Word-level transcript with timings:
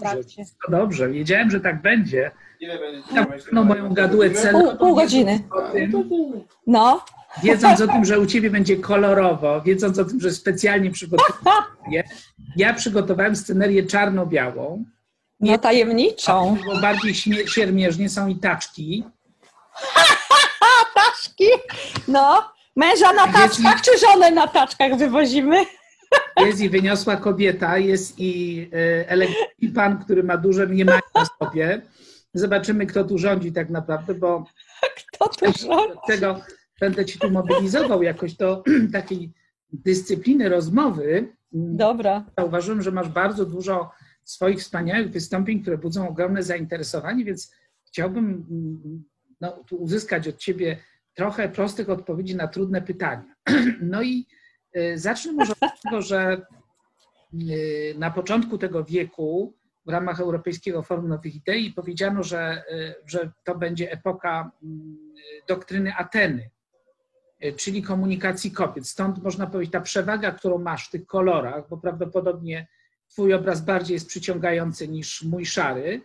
trakcie. 0.00 0.44
Wszystko 0.44 0.70
dobrze, 0.72 1.08
wiedziałem, 1.08 1.50
że 1.50 1.60
tak 1.60 1.82
będzie. 1.82 2.30
Ile 2.60 2.78
będzie 2.78 3.02
No, 3.52 3.64
moją 3.64 3.94
gadułę 3.94 4.30
Pół, 4.30 4.42
celową. 4.42 4.76
pół 4.76 4.94
godziny. 4.94 5.40
Tym, 5.72 5.92
No, 6.66 7.04
wiedząc 7.42 7.80
o 7.80 7.86
tym, 7.86 8.04
że 8.04 8.20
u 8.20 8.26
ciebie 8.26 8.50
będzie 8.50 8.76
kolorowo, 8.76 9.60
wiedząc 9.60 9.98
o 9.98 10.04
tym, 10.04 10.20
że 10.20 10.30
specjalnie 10.30 10.90
przygotowuję, 10.90 12.04
ja 12.56 12.74
przygotowałem 12.74 13.36
scenerię 13.36 13.86
czarno-białą. 13.86 14.84
no 15.40 15.58
tajemniczą. 15.58 16.56
Bo 16.66 16.80
bardziej 16.80 17.14
siermierznie 17.46 18.08
są 18.08 18.28
i 18.28 18.36
taczki. 18.36 19.04
Taczki. 20.94 21.44
No, 22.08 22.52
męża 22.76 23.12
na 23.12 23.26
taczkach, 23.32 23.80
czy 23.82 23.90
żonę 23.98 24.30
na 24.30 24.46
taczkach 24.48 24.96
wywozimy? 24.98 25.56
Jest 26.40 26.60
i 26.60 26.68
wyniosła 26.68 27.16
kobieta, 27.16 27.78
jest 27.78 28.14
i 28.18 28.60
e, 28.72 29.08
elektryczny 29.08 29.68
pan, 29.74 29.98
który 30.04 30.22
ma 30.22 30.36
duże 30.36 30.66
mniemanie 30.66 31.00
na 31.14 31.24
sobie. 31.24 31.82
Zobaczymy, 32.34 32.86
kto 32.86 33.04
tu 33.04 33.18
rządzi 33.18 33.52
tak 33.52 33.70
naprawdę, 33.70 34.14
bo 34.14 34.44
Kto 34.96 35.28
tu 35.28 35.44
rządzi? 35.44 35.98
tego 36.06 36.40
będę 36.80 37.04
ci 37.04 37.18
tu 37.18 37.30
mobilizował 37.30 38.02
jakoś 38.02 38.34
do 38.34 38.62
takiej 38.92 39.32
dyscypliny 39.72 40.48
rozmowy. 40.48 41.28
Dobra. 41.52 42.24
Zauważyłem, 42.38 42.82
że 42.82 42.92
masz 42.92 43.08
bardzo 43.08 43.46
dużo 43.46 43.90
swoich 44.24 44.58
wspaniałych 44.58 45.10
wystąpień, 45.10 45.62
które 45.62 45.78
budzą 45.78 46.08
ogromne 46.08 46.42
zainteresowanie, 46.42 47.24
więc 47.24 47.54
chciałbym 47.86 48.24
mm, 48.24 49.04
no, 49.40 49.64
tu 49.68 49.76
uzyskać 49.76 50.28
od 50.28 50.36
ciebie 50.36 50.76
trochę 51.14 51.48
prostych 51.48 51.90
odpowiedzi 51.90 52.36
na 52.36 52.48
trudne 52.48 52.82
pytania. 52.82 53.34
No 53.80 54.02
i 54.02 54.26
zacznę 54.94 55.32
może 55.32 55.52
od 55.60 55.80
tego, 55.82 56.02
że 56.02 56.46
y, 57.34 57.94
na 57.98 58.10
początku 58.10 58.58
tego 58.58 58.84
wieku 58.84 59.54
w 59.86 59.88
ramach 59.88 60.20
Europejskiego 60.20 60.82
Forum 60.82 61.08
Nowych 61.08 61.34
Idei 61.34 61.72
powiedziano, 61.72 62.22
że, 62.22 62.64
y, 62.72 62.94
że 63.06 63.30
to 63.44 63.54
będzie 63.54 63.92
epoka 63.92 64.50
mm, 64.62 64.96
doktryny 65.48 65.94
Ateny, 65.94 66.50
y, 67.44 67.52
czyli 67.52 67.82
komunikacji 67.82 68.50
kobiet. 68.50 68.86
Stąd 68.86 69.22
można 69.22 69.46
powiedzieć, 69.46 69.72
ta 69.72 69.80
przewaga, 69.80 70.32
którą 70.32 70.58
masz 70.58 70.88
w 70.88 70.90
tych 70.90 71.06
kolorach, 71.06 71.68
bo 71.68 71.76
prawdopodobnie 71.76 72.68
twój 73.08 73.34
obraz 73.34 73.60
bardziej 73.60 73.94
jest 73.94 74.08
przyciągający 74.08 74.88
niż 74.88 75.22
mój 75.22 75.46
szary, 75.46 76.00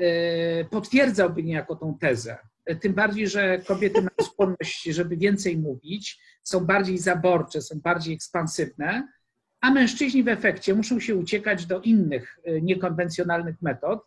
y, 0.00 0.66
potwierdzałby 0.70 1.42
niejako 1.42 1.76
tą 1.76 1.98
tezę. 1.98 2.38
Tym 2.80 2.94
bardziej, 2.94 3.28
że 3.28 3.58
kobiety 3.58 3.98
mają 4.00 4.30
skłonność, 4.30 4.84
żeby 4.84 5.16
więcej 5.16 5.58
mówić, 5.58 6.20
są 6.42 6.66
bardziej 6.66 6.98
zaborcze, 6.98 7.62
są 7.62 7.80
bardziej 7.80 8.14
ekspansywne, 8.14 9.08
a 9.60 9.70
mężczyźni 9.70 10.22
w 10.22 10.28
efekcie 10.28 10.74
muszą 10.74 11.00
się 11.00 11.16
uciekać 11.16 11.66
do 11.66 11.80
innych 11.80 12.38
y, 12.48 12.62
niekonwencjonalnych 12.62 13.62
metod. 13.62 14.00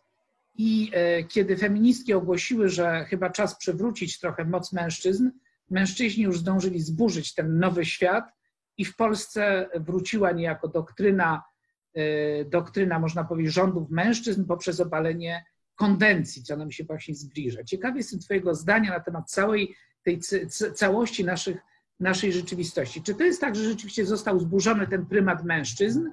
I 0.54 0.92
y, 1.20 1.24
kiedy 1.24 1.56
feministki 1.56 2.12
ogłosiły, 2.14 2.68
że 2.68 3.04
chyba 3.04 3.30
czas 3.30 3.58
przywrócić 3.58 4.20
trochę 4.20 4.44
moc 4.44 4.72
mężczyzn, 4.72 5.30
mężczyźni 5.70 6.24
już 6.24 6.38
zdążyli 6.38 6.80
zburzyć 6.80 7.34
ten 7.34 7.58
nowy 7.58 7.84
świat 7.84 8.24
i 8.76 8.84
w 8.84 8.96
Polsce 8.96 9.68
wróciła 9.74 10.32
niejako 10.32 10.68
doktryna, 10.68 11.42
y, 11.96 12.46
doktryna 12.50 12.98
można 12.98 13.24
powiedzieć, 13.24 13.52
rządów 13.52 13.90
mężczyzn 13.90 14.44
poprzez 14.44 14.80
obalenie 14.80 15.44
konwencji, 15.80 16.42
co 16.42 16.56
nam 16.56 16.70
się 16.70 16.84
właśnie 16.84 17.14
zbliża. 17.14 17.64
Ciekawy 17.64 17.98
jestem 17.98 18.20
Twojego 18.20 18.54
zdania 18.54 18.90
na 18.90 19.00
temat 19.00 19.30
całej 19.30 19.74
tej 20.04 20.20
całości 20.74 21.24
naszych, 21.24 21.56
naszej 22.00 22.32
rzeczywistości. 22.32 23.02
Czy 23.02 23.14
to 23.14 23.24
jest 23.24 23.40
tak, 23.40 23.56
że 23.56 23.64
rzeczywiście 23.64 24.06
został 24.06 24.40
zburzony 24.40 24.86
ten 24.86 25.06
prymat 25.06 25.44
mężczyzn, 25.44 26.06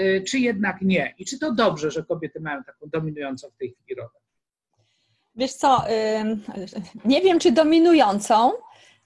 y, 0.00 0.24
czy 0.28 0.38
jednak 0.38 0.82
nie? 0.82 1.14
I 1.18 1.24
czy 1.24 1.38
to 1.38 1.52
dobrze, 1.52 1.90
że 1.90 2.04
kobiety 2.04 2.40
mają 2.40 2.64
taką 2.64 2.86
dominującą 2.88 3.50
w 3.50 3.56
tej 3.56 3.70
chwili 3.70 3.94
rolę? 3.94 4.18
Wiesz 5.34 5.52
co, 5.52 5.84
nie 7.04 7.20
wiem 7.20 7.38
czy 7.38 7.52
dominującą. 7.52 8.52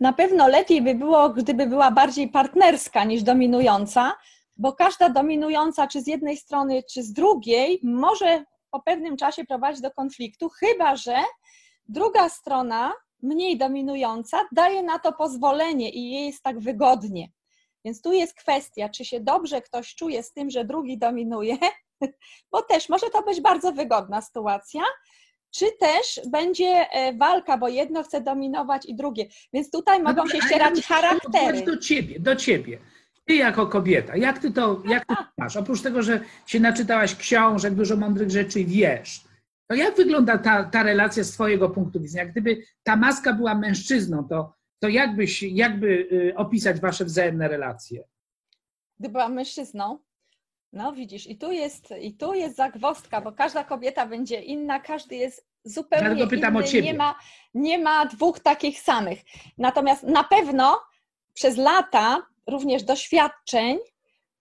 Na 0.01 0.13
pewno 0.13 0.49
lepiej 0.49 0.83
by 0.83 0.95
było, 0.95 1.31
gdyby 1.31 1.67
była 1.67 1.91
bardziej 1.91 2.29
partnerska 2.29 3.05
niż 3.05 3.23
dominująca, 3.23 4.13
bo 4.57 4.73
każda 4.73 5.09
dominująca, 5.09 5.87
czy 5.87 6.03
z 6.03 6.07
jednej 6.07 6.37
strony, 6.37 6.83
czy 6.93 7.03
z 7.03 7.13
drugiej, 7.13 7.81
może 7.83 8.45
po 8.77 8.83
pewnym 8.83 9.17
czasie 9.17 9.45
prowadzić 9.45 9.83
do 9.83 9.91
konfliktu, 9.91 10.49
chyba 10.49 10.97
że 10.97 11.17
druga 11.89 12.29
strona, 12.29 12.93
mniej 13.23 13.59
dominująca, 13.59 14.49
daje 14.53 14.83
na 14.83 14.99
to 14.99 15.13
pozwolenie 15.13 15.91
i 15.91 16.11
jej 16.11 16.27
jest 16.27 16.43
tak 16.43 16.59
wygodnie. 16.61 17.29
Więc 17.85 18.03
tu 18.03 18.13
jest 18.13 18.35
kwestia, 18.35 18.89
czy 18.89 19.05
się 19.05 19.21
dobrze 19.21 19.63
ktoś 19.63 19.95
czuje 19.95 20.23
z 20.23 20.33
tym, 20.33 20.51
że 20.51 20.65
drugi 20.65 20.99
dominuje, 20.99 21.57
bo 22.53 22.63
też 22.63 22.89
może 22.89 23.11
to 23.11 23.23
być 23.23 23.41
bardzo 23.41 23.73
wygodna 23.73 24.23
sytuacja, 24.23 24.83
czy 25.51 25.67
też 25.81 26.21
będzie 26.31 26.91
e, 26.91 27.13
walka, 27.17 27.59
bo 27.59 27.69
jedno 27.69 28.03
chce 28.03 28.21
dominować 28.21 28.87
i 28.87 28.95
drugie. 28.95 29.27
Więc 29.53 29.71
tutaj 29.71 30.03
mogą 30.03 30.23
No 30.25 30.29
się 30.29 30.41
ścierać 30.41 30.77
ja 30.77 30.83
charaktery. 30.83 31.63
Do 31.63 31.77
ciebie, 31.77 32.21
do 32.21 32.37
ciebie. 32.37 32.79
Ty 33.27 33.35
jako 33.35 33.67
kobieta, 33.67 34.17
jak 34.17 34.39
ty 34.39 34.53
to, 34.53 34.83
jak 34.89 35.07
ty 35.07 35.17
to 35.17 35.25
masz? 35.39 35.57
Oprócz 35.57 35.83
tego, 35.83 36.03
że 36.03 36.21
się 36.47 36.61
naczytałaś 36.61 37.17
książek, 37.17 37.75
dużo 37.75 37.97
mądrych 37.97 38.31
rzeczy 38.31 38.65
wiesz, 38.65 39.25
to 39.67 39.75
jak 39.75 39.97
wygląda 39.97 40.39
ta, 40.39 40.65
ta 40.65 40.83
relacja 40.83 41.25
z 41.25 41.31
twojego 41.31 41.71
punktu 41.71 42.01
widzenia? 42.01 42.27
Gdyby 42.27 42.63
ta 42.83 42.97
maska 42.97 43.33
była 43.33 43.55
mężczyzną, 43.55 44.25
to, 44.29 44.55
to 44.79 44.89
jakbyś, 44.89 45.43
jakby 45.43 46.09
y, 46.13 46.33
opisać 46.37 46.81
wasze 46.81 47.05
wzajemne 47.05 47.49
relacje? 47.49 48.05
Gdy 49.01 49.09
byłam 49.09 49.35
mężczyzną, 49.35 49.99
no 50.73 50.93
widzisz, 50.93 51.27
i 51.27 51.39
tu 51.39 51.53
jest, 51.53 51.95
i 52.01 52.15
tu 52.15 52.35
jest 52.35 52.57
zagwozdka, 52.57 53.21
bo 53.21 53.33
każda 53.33 53.65
kobieta 53.65 54.07
będzie 54.07 54.41
inna, 54.41 54.81
każdy 54.81 55.17
jest 55.17 55.47
zupełnie 55.65 56.07
Dlatego 56.07 56.31
pytam 56.31 56.55
inny, 56.55 56.65
o 56.65 56.67
ciebie. 56.69 56.83
Nie, 56.83 56.95
ma, 56.95 57.19
nie 57.55 57.79
ma 57.79 58.07
dwóch 58.07 58.41
takich 58.41 58.81
samych. 58.81 59.19
Natomiast 59.59 60.03
na 60.03 60.25
pewno 60.25 60.81
przez 61.35 61.57
lata 61.57 62.27
również 62.47 62.83
doświadczeń 62.83 63.79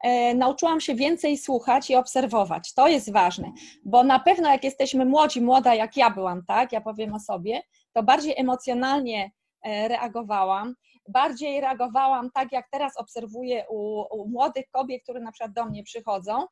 e, 0.03 0.35
nauczyłam 0.35 0.81
się 0.81 0.95
więcej 0.95 1.37
słuchać 1.37 1.89
i 1.89 1.95
obserwować. 1.95 2.73
To 2.73 2.87
jest 2.87 3.11
ważne, 3.11 3.51
bo 3.85 4.03
na 4.03 4.19
pewno 4.19 4.51
jak 4.51 4.63
jesteśmy 4.63 5.05
młodzi, 5.05 5.41
młoda 5.41 5.75
jak 5.75 5.97
ja 5.97 6.09
byłam, 6.09 6.45
tak, 6.47 6.71
ja 6.71 6.81
powiem 6.81 7.13
o 7.13 7.19
sobie, 7.19 7.61
to 7.93 8.03
bardziej 8.03 8.33
emocjonalnie 8.37 9.31
e, 9.65 9.87
reagowałam, 9.87 10.75
bardziej 11.09 11.61
reagowałam 11.61 12.31
tak, 12.31 12.51
jak 12.51 12.65
teraz 12.71 12.97
obserwuję 12.97 13.65
u, 13.69 14.05
u 14.11 14.29
młodych 14.29 14.65
kobiet, 14.71 15.03
które 15.03 15.19
na 15.19 15.31
przykład 15.31 15.53
do 15.53 15.65
mnie 15.65 15.83
przychodzą, 15.83 16.45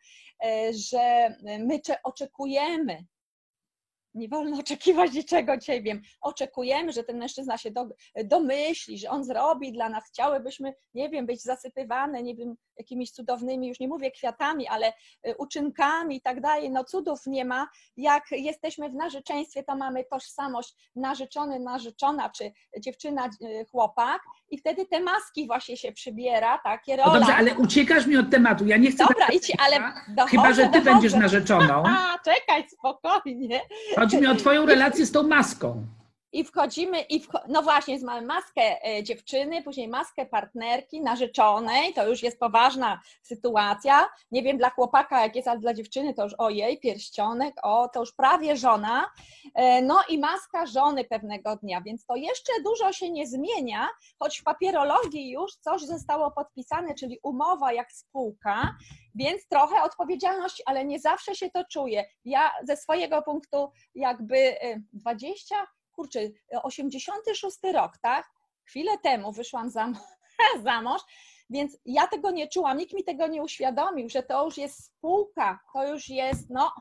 e, 0.46 0.74
że 0.74 1.36
my 1.60 1.80
cze- 1.80 2.04
oczekujemy, 2.04 3.06
nie 4.14 4.28
wolno 4.30 4.58
oczekiwać 4.64 5.14
niczego 5.14 5.54
od 5.54 5.64
ciebie. 5.64 6.02
Oczekujemy, 6.22 6.92
że 6.92 7.04
ten 7.04 7.18
mężczyzna 7.18 7.58
się 7.58 7.72
do, 7.72 7.88
domyśli, 8.26 8.98
że 9.00 9.10
on 9.10 9.24
zrobi 9.24 9.72
dla 9.74 9.90
nas. 9.90 10.04
Chciałybyśmy, 10.08 10.74
nie 10.94 11.10
wiem, 11.10 11.26
być 11.26 11.42
zasypywane, 11.44 12.24
nie 12.24 12.36
wiem, 12.36 12.56
jakimiś 12.78 13.12
cudownymi, 13.12 13.68
już 13.68 13.80
nie 13.80 13.88
mówię 13.88 14.12
kwiatami, 14.12 14.68
ale 14.68 14.94
y, 15.28 15.36
uczynkami 15.38 16.16
i 16.16 16.22
tak 16.22 16.42
dalej. 16.42 16.72
No 16.72 16.84
cudów 16.84 17.20
nie 17.26 17.46
ma. 17.46 17.68
Jak 17.98 18.24
jesteśmy 18.32 18.90
w 18.90 18.94
narzeczeństwie, 18.94 19.64
to 19.64 19.76
mamy 19.76 20.04
tożsamość 20.12 20.76
narzeczony, 20.96 21.60
narzeczona, 21.60 22.30
czy 22.30 22.52
dziewczyna, 22.80 23.30
y, 23.44 23.66
chłopak 23.72 24.22
i 24.50 24.58
wtedy 24.58 24.86
te 24.86 25.00
maski 25.00 25.48
właśnie 25.48 25.78
się 25.78 25.92
przybiera, 25.92 26.58
takie 26.64 26.98
No 26.98 27.04
rola. 27.04 27.20
dobrze, 27.20 27.36
ale 27.36 27.56
uciekasz 27.56 28.06
mi 28.08 28.18
od 28.18 28.30
tematu. 28.32 28.66
Ja 28.66 28.78
nie 28.78 28.92
chcę. 28.92 29.04
Dobra, 29.10 29.26
tak- 29.26 29.36
idź, 29.36 29.52
ale 29.60 29.78
dochodzę, 30.08 30.32
Chyba, 30.32 30.54
że 30.54 30.64
ty 30.64 30.70
dochodzę. 30.72 30.92
będziesz 30.92 31.14
narzeczoną. 31.14 31.84
A, 31.98 32.20
czekaj, 32.26 32.70
spokojnie. 32.70 33.62
Chodzi 34.04 34.18
mi 34.18 34.28
o 34.28 34.36
twoją 34.36 34.66
relację 34.66 35.06
z 35.06 35.12
tą 35.12 35.24
maską. 35.24 35.86
I 36.34 36.44
wchodzimy, 36.44 37.02
i 37.02 37.22
wcho- 37.22 37.44
no 37.48 37.62
właśnie, 37.62 38.00
mamy 38.04 38.22
maskę 38.28 38.86
e, 38.88 39.04
dziewczyny, 39.04 39.64
później 39.64 39.88
maskę 39.88 40.26
partnerki, 40.26 41.02
narzeczonej, 41.02 41.94
to 41.94 42.08
już 42.08 42.24
jest 42.24 42.40
poważna 42.40 43.02
sytuacja. 43.22 44.10
Nie 44.32 44.44
wiem 44.44 44.58
dla 44.58 44.70
chłopaka, 44.70 45.22
jak 45.24 45.36
jest, 45.36 45.48
ale 45.48 45.60
dla 45.60 45.74
dziewczyny 45.74 46.14
to 46.14 46.24
już 46.24 46.34
ojej, 46.38 46.80
pierścionek, 46.80 47.56
o, 47.64 47.88
to 47.94 48.00
już 48.00 48.14
prawie 48.14 48.58
żona. 48.58 49.06
E, 49.56 49.82
No 49.82 50.00
i 50.10 50.18
maska 50.20 50.66
żony 50.66 51.04
pewnego 51.06 51.56
dnia, 51.56 51.82
więc 51.82 52.06
to 52.06 52.16
jeszcze 52.16 52.54
dużo 52.66 52.94
się 52.94 53.10
nie 53.12 53.28
zmienia, 53.28 53.88
choć 54.20 54.40
w 54.40 54.44
papierologii 54.44 55.32
już 55.32 55.56
coś 55.56 55.82
zostało 55.82 56.32
podpisane, 56.32 56.96
czyli 56.96 57.20
umowa 57.24 57.74
jak 57.74 57.92
spółka, 57.92 58.76
więc 59.16 59.48
trochę 59.48 59.84
odpowiedzialności, 59.84 60.64
ale 60.66 60.86
nie 60.86 61.00
zawsze 61.00 61.36
się 61.36 61.50
to 61.50 61.64
czuje. 61.72 62.06
Ja 62.26 62.52
ze 62.64 62.78
swojego 62.78 63.22
punktu 63.22 63.72
jakby 63.96 64.38
e, 64.62 64.82
20, 64.94 65.56
kurczę, 65.94 66.20
86 66.64 67.58
rok, 67.74 67.98
tak? 67.98 68.30
Chwilę 68.66 68.98
temu 68.98 69.32
wyszłam 69.32 69.70
za, 69.70 69.90
za 70.64 70.82
mąż, 70.82 71.02
więc 71.50 71.78
ja 71.86 72.08
tego 72.08 72.32
nie 72.32 72.48
czułam, 72.48 72.78
nikt 72.78 72.94
mi 72.94 73.04
tego 73.04 73.28
nie 73.28 73.42
uświadomił, 73.42 74.10
że 74.10 74.24
to 74.24 74.46
już 74.46 74.58
jest 74.58 74.86
spółka, 74.86 75.60
to 75.74 75.88
już 75.88 76.10
jest, 76.10 76.50
no, 76.50 76.72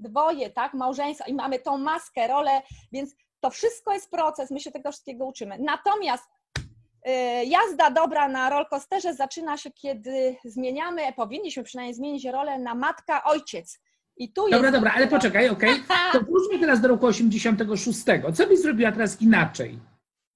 dwoje, 0.00 0.50
tak, 0.50 0.74
małżeństwo 0.74 1.24
i 1.28 1.34
mamy 1.34 1.58
tą 1.58 1.78
maskę, 1.78 2.26
rolę, 2.26 2.62
więc 2.92 3.14
to 3.40 3.50
wszystko 3.50 3.92
jest 3.92 4.10
proces, 4.10 4.50
my 4.50 4.60
się 4.60 4.72
tego 4.72 4.92
wszystkiego 4.92 5.26
uczymy. 5.26 5.58
Natomiast 5.60 6.24
y, 7.08 7.44
jazda 7.44 7.90
dobra 7.90 8.28
na 8.28 8.50
rollercoasterze 8.50 9.14
zaczyna 9.14 9.56
się, 9.56 9.70
kiedy 9.70 10.36
zmieniamy, 10.44 11.12
powinniśmy 11.12 11.62
przynajmniej 11.62 11.94
zmienić 11.94 12.24
rolę 12.24 12.58
na 12.58 12.74
matka, 12.74 13.24
ojciec. 13.24 13.80
I 14.16 14.32
tu 14.32 14.50
Dobra, 14.50 14.70
dobra, 14.70 14.92
ale 14.96 15.06
poczekaj, 15.08 15.48
okej. 15.48 15.70
To 16.12 16.20
wróćmy 16.20 16.58
teraz 16.58 16.80
do 16.80 16.88
roku 16.88 17.06
86. 17.06 17.98
Co 18.34 18.46
byś 18.46 18.58
zrobiła 18.60 18.92
teraz 18.92 19.22
inaczej? 19.22 19.78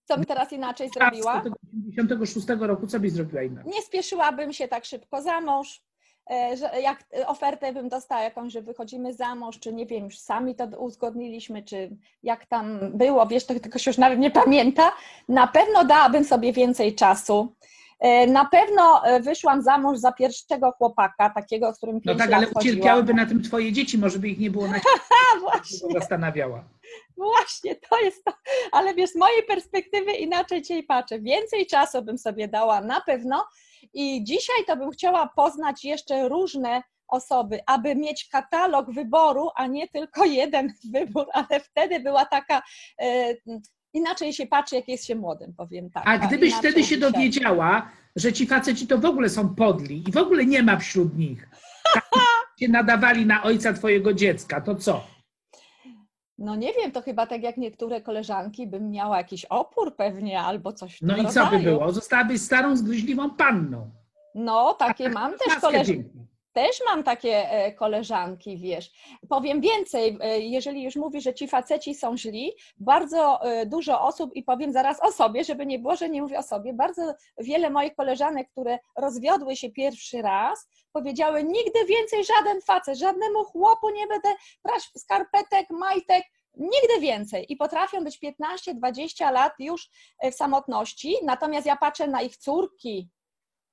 Co 0.05 0.17
bym 0.17 0.25
teraz 0.25 0.53
inaczej 0.53 0.91
zrobiła? 0.91 1.41
tego 1.41 1.57
86 1.73 2.47
roku, 2.61 2.87
co 2.87 3.01
byś 3.01 3.13
zrobiła 3.13 3.43
inaczej? 3.43 3.73
Nie 3.73 3.83
spieszyłabym 3.83 4.53
się 4.53 4.69
tak 4.69 4.85
szybko 4.85 5.23
za 5.23 5.41
mąż. 5.41 5.83
e, 6.31 6.57
Że 6.57 6.81
jak 6.81 7.05
ofertę 7.27 7.73
bym 7.73 7.89
dostała 7.89 8.23
jakąś, 8.23 8.53
że 8.53 8.63
wychodzimy 8.63 9.15
za 9.15 9.35
mąż, 9.35 9.59
czy 9.59 9.73
nie 9.73 9.87
wiem, 9.87 10.05
już 10.05 10.19
sami 10.19 10.55
to 10.55 10.65
uzgodniliśmy, 10.67 11.63
czy 11.63 11.97
jak 12.23 12.47
tam 12.47 12.79
było, 12.99 13.27
wiesz, 13.27 13.47
to 13.47 13.79
się 13.79 13.91
już 13.91 13.99
nawet 13.99 14.19
nie 14.19 14.31
pamięta. 14.31 14.93
Na 15.29 15.47
pewno 15.47 15.85
dałabym 15.85 16.25
sobie 16.25 16.53
więcej 16.53 16.95
czasu. 16.95 17.53
E, 18.01 18.27
Na 18.27 18.45
pewno 18.45 19.05
e, 19.05 19.21
wyszłam 19.21 19.63
za 19.63 19.79
mąż 19.79 19.99
za 19.99 20.13
pierwszego 20.13 20.73
chłopaka, 20.73 21.31
takiego, 21.31 21.75
z 21.75 21.77
którym 21.77 22.01
No 22.05 22.15
tak, 22.15 22.33
ale 22.33 22.49
ucierpiałyby 22.49 23.15
na 23.15 23.27
tym 23.27 23.43
twoje 23.43 23.73
dzieci, 23.73 23.99
może 23.99 24.19
by 24.19 24.29
ich 24.29 24.39
nie 24.39 24.51
było 24.51 24.69
na 24.69 24.81
właśnie. 25.41 25.93
zastanawiała. 25.93 26.65
Właśnie, 27.17 27.75
to 27.75 28.01
jest 28.01 28.25
to. 28.25 28.33
Ale 28.73 28.95
wiesz, 28.95 29.11
z 29.11 29.17
mojej 29.17 29.43
perspektywy 29.43 30.13
inaczej 30.13 30.63
dzisiaj 30.63 30.83
patrzę. 30.83 31.21
Więcej 31.21 31.67
czasu 31.67 32.03
bym 32.03 32.19
sobie 32.19 32.49
dała 32.49 32.81
na 32.81 33.01
pewno 33.01 33.47
i 33.95 34.25
dzisiaj 34.25 34.65
to 34.67 34.77
bym 34.77 34.91
chciała 34.91 35.31
poznać 35.37 35.85
jeszcze 35.85 36.29
różne 36.29 36.83
osoby, 37.09 37.61
aby 37.67 37.95
mieć 37.95 38.29
katalog 38.29 38.91
wyboru, 38.91 39.51
a 39.57 39.67
nie 39.67 39.89
tylko 39.89 40.25
jeden 40.41 40.73
wybór, 40.93 41.27
ale 41.33 41.61
wtedy 41.61 42.01
była 42.01 42.25
taka. 42.25 42.63
Inaczej 43.97 44.33
się 44.33 44.47
patrzy, 44.47 44.77
jak 44.77 44.89
jest 44.89 45.05
się 45.05 45.15
młodym, 45.15 45.55
powiem 45.55 45.91
tak. 45.91 46.03
A 46.07 46.19
gdybyś 46.19 46.55
wtedy 46.55 46.85
się 46.85 46.97
dowiedziała, 46.97 47.91
że 48.17 48.33
ci 48.33 48.47
faceci 48.47 48.87
to 48.87 48.99
w 48.99 49.05
ogóle 49.05 49.29
są 49.29 49.55
podli 49.55 50.05
i 50.09 50.13
w 50.13 50.17
ogóle 50.17 50.47
nie 50.47 50.63
ma 50.63 50.77
wśród 50.77 51.19
nich, 51.19 51.49
tak 51.95 52.05
się 52.61 52.69
nadawali 52.69 53.27
na 53.27 53.43
ojca 53.43 53.73
twojego 53.73 54.13
dziecka, 54.15 54.61
to 54.61 54.75
co? 54.75 55.05
No 56.39 56.57
nie 56.57 56.73
wiem, 56.73 56.93
to 56.93 57.03
chyba 57.03 57.27
tak 57.27 57.43
jak 57.43 57.57
niektóre 57.57 58.01
koleżanki 58.01 58.67
bym 58.67 58.91
miała 58.91 59.19
jakiś 59.19 59.45
opór 59.45 59.97
pewnie 59.97 60.41
albo 60.41 60.73
coś 60.73 61.03
No 61.03 61.17
i 61.17 61.27
co 61.27 61.47
by 61.47 61.57
rodzaju. 61.57 61.63
było? 61.63 61.93
Zostałabyś 61.93 62.41
starą, 62.41 62.77
zgryźliwą 62.77 63.31
panną. 63.31 63.91
No, 64.35 64.75
takie 64.75 65.09
mam 65.09 65.33
też 65.39 65.57
koleżanki. 65.61 66.05
Też 66.57 66.83
mam 66.87 67.03
takie 67.03 67.51
e, 67.51 67.73
koleżanki, 67.73 68.59
wiesz. 68.59 68.91
Powiem 69.29 69.61
więcej, 69.61 70.19
e, 70.21 70.41
jeżeli 70.41 70.83
już 70.83 70.97
mówisz, 70.97 71.25
że 71.25 71.35
ci 71.35 71.49
faceci 71.49 71.95
są 71.95 72.17
źli, 72.17 72.53
bardzo 72.77 73.43
e, 73.43 73.67
dużo 73.67 74.01
osób, 74.01 74.31
i 74.35 74.43
powiem 74.43 74.73
zaraz 74.73 75.03
o 75.03 75.13
sobie, 75.13 75.45
żeby 75.45 75.67
nie 75.67 75.79
było, 75.79 75.97
że 75.97 76.09
nie 76.09 76.23
mówię 76.23 76.39
o 76.39 76.43
sobie, 76.43 76.73
bardzo 76.73 77.15
wiele 77.39 77.71
moich 77.71 77.95
koleżanek, 77.95 78.51
które 78.51 78.79
rozwiodły 78.97 79.57
się 79.57 79.71
pierwszy 79.71 80.23
raz, 80.23 80.69
powiedziały, 80.93 81.45
nigdy 81.45 81.85
więcej 81.85 82.25
żaden 82.25 82.61
facet, 82.63 82.99
żadnemu 82.99 83.45
chłopu 83.45 83.91
nie 83.91 84.07
będę 84.07 84.29
brać 84.65 84.83
skarpetek, 84.97 85.71
majtek, 85.71 86.25
nigdy 86.55 87.01
więcej. 87.01 87.53
I 87.53 87.57
potrafią 87.57 88.05
być 88.05 88.19
15-20 88.19 89.33
lat 89.33 89.53
już 89.59 89.89
w 90.33 90.35
samotności, 90.35 91.17
natomiast 91.25 91.67
ja 91.67 91.77
patrzę 91.77 92.09
na 92.09 92.23
ich 92.23 92.37
córki, 92.37 93.11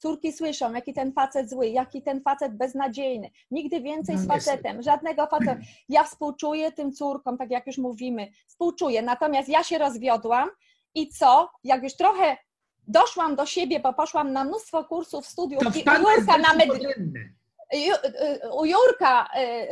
Córki 0.03 0.33
słyszą, 0.33 0.73
jaki 0.73 0.94
ten 0.94 1.13
facet 1.13 1.50
zły, 1.50 1.67
jaki 1.67 2.01
ten 2.01 2.21
facet 2.21 2.57
beznadziejny. 2.57 3.29
Nigdy 3.51 3.81
więcej 3.81 4.17
z 4.17 4.27
No 4.27 4.33
facetem, 4.33 4.81
żadnego 4.81 5.27
faceta. 5.27 5.57
Ja 5.89 6.03
współczuję 6.03 6.71
tym 6.71 6.91
córkom, 6.91 7.38
tak 7.38 7.51
jak 7.51 7.67
już 7.67 7.77
mówimy, 7.77 8.27
współczuję. 8.47 9.01
Natomiast 9.01 9.50
ja 9.50 9.63
się 9.63 9.77
rozwiodłam 9.77 10.50
i 10.95 11.09
co? 11.09 11.51
Jak 11.63 11.83
już 11.83 11.95
trochę 11.95 12.38
doszłam 12.88 13.35
do 13.35 13.45
siebie, 13.45 13.79
bo 13.79 13.94
poszłam 13.94 14.33
na 14.33 14.44
mnóstwo 14.44 14.83
kursów, 14.83 15.27
studiów 15.27 15.63
To 15.63 15.69
i 15.69 15.83
Jurka, 15.83 16.38
na 16.38 16.53
w 16.53 17.42
Ju- 17.74 18.06
y, 18.06 18.51
u 18.54 18.65
Jurka 18.65 19.30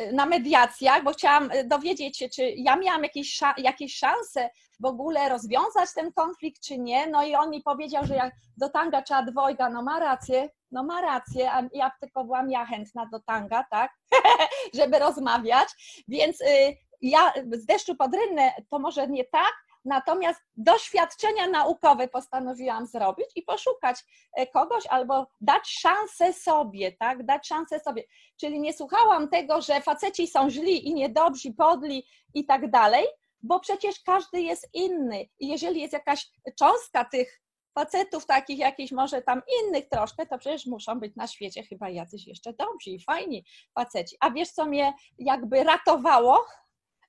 y, 0.09 0.13
na 0.13 0.25
mediacjach, 0.25 1.03
bo 1.03 1.11
chciałam 1.11 1.51
y, 1.51 1.63
dowiedzieć 1.63 2.17
się, 2.17 2.29
czy 2.29 2.53
ja 2.55 2.75
miałam 2.75 3.03
jakieś, 3.03 3.39
jakieś 3.57 3.97
szanse 3.97 4.49
w 4.79 4.85
ogóle 4.85 5.29
rozwiązać 5.29 5.93
ten 5.95 6.13
konflikt, 6.13 6.61
czy 6.61 6.77
nie. 6.77 7.07
No 7.07 7.23
i 7.23 7.35
on 7.35 7.49
mi 7.49 7.61
powiedział, 7.61 8.05
że 8.05 8.15
jak 8.15 8.33
do 8.57 8.69
tanga 8.69 9.01
trzeba 9.01 9.23
dwojga, 9.23 9.69
no 9.69 9.83
ma 9.83 9.99
rację, 9.99 10.49
no 10.71 10.83
ma 10.83 11.01
rację, 11.01 11.51
a 11.51 11.63
ja 11.73 11.91
tylko 11.99 12.23
byłam 12.23 12.51
ja 12.51 12.65
chętna 12.65 13.05
do 13.11 13.19
tanga, 13.19 13.65
tak, 13.71 13.91
żeby 14.77 14.99
rozmawiać, 14.99 15.67
więc 16.07 16.41
y, 16.41 16.77
ja 17.01 17.33
z 17.51 17.65
deszczu 17.65 17.95
pod 17.95 18.15
rynnę 18.15 18.51
to 18.69 18.79
może 18.79 19.07
nie 19.07 19.25
tak, 19.25 19.53
natomiast 19.85 20.41
doświadczenia 20.55 21.47
naukowe 21.47 22.07
postanowiłam 22.07 22.87
zrobić 22.87 23.27
i 23.35 23.41
poszukać 23.41 24.03
e, 24.33 24.47
kogoś 24.47 24.87
albo 24.87 25.27
dać 25.41 25.69
szansę 25.69 26.33
sobie, 26.33 26.91
tak, 26.91 27.25
dać 27.25 27.47
szansę 27.47 27.79
sobie. 27.79 28.03
Czyli 28.39 28.59
nie 28.59 28.73
słuchałam 28.73 29.29
tego, 29.29 29.61
że 29.61 29.81
faceci 29.81 30.27
są 30.27 30.49
źli 30.49 30.87
i 30.87 30.93
niedobrzy, 30.93 31.53
podli 31.53 32.05
i 32.33 32.45
tak 32.45 32.71
dalej, 32.71 33.05
bo 33.41 33.59
przecież 33.59 33.99
każdy 33.99 34.41
jest 34.41 34.69
inny 34.73 35.25
i 35.39 35.47
jeżeli 35.47 35.81
jest 35.81 35.93
jakaś 35.93 36.29
cząstka 36.59 37.05
tych 37.05 37.41
facetów 37.73 38.25
takich 38.25 38.59
jakichś 38.59 38.91
może 38.91 39.21
tam 39.21 39.41
innych 39.63 39.89
troszkę, 39.89 40.25
to 40.25 40.37
przecież 40.37 40.65
muszą 40.65 40.99
być 40.99 41.15
na 41.15 41.27
świecie 41.27 41.63
chyba 41.63 41.89
jacyś 41.89 42.27
jeszcze 42.27 42.53
dobrzy 42.53 42.89
i 42.89 43.03
fajni 43.03 43.45
faceci. 43.75 44.15
A 44.19 44.31
wiesz, 44.31 44.49
co 44.49 44.65
mnie 44.65 44.93
jakby 45.17 45.63
ratowało? 45.63 46.45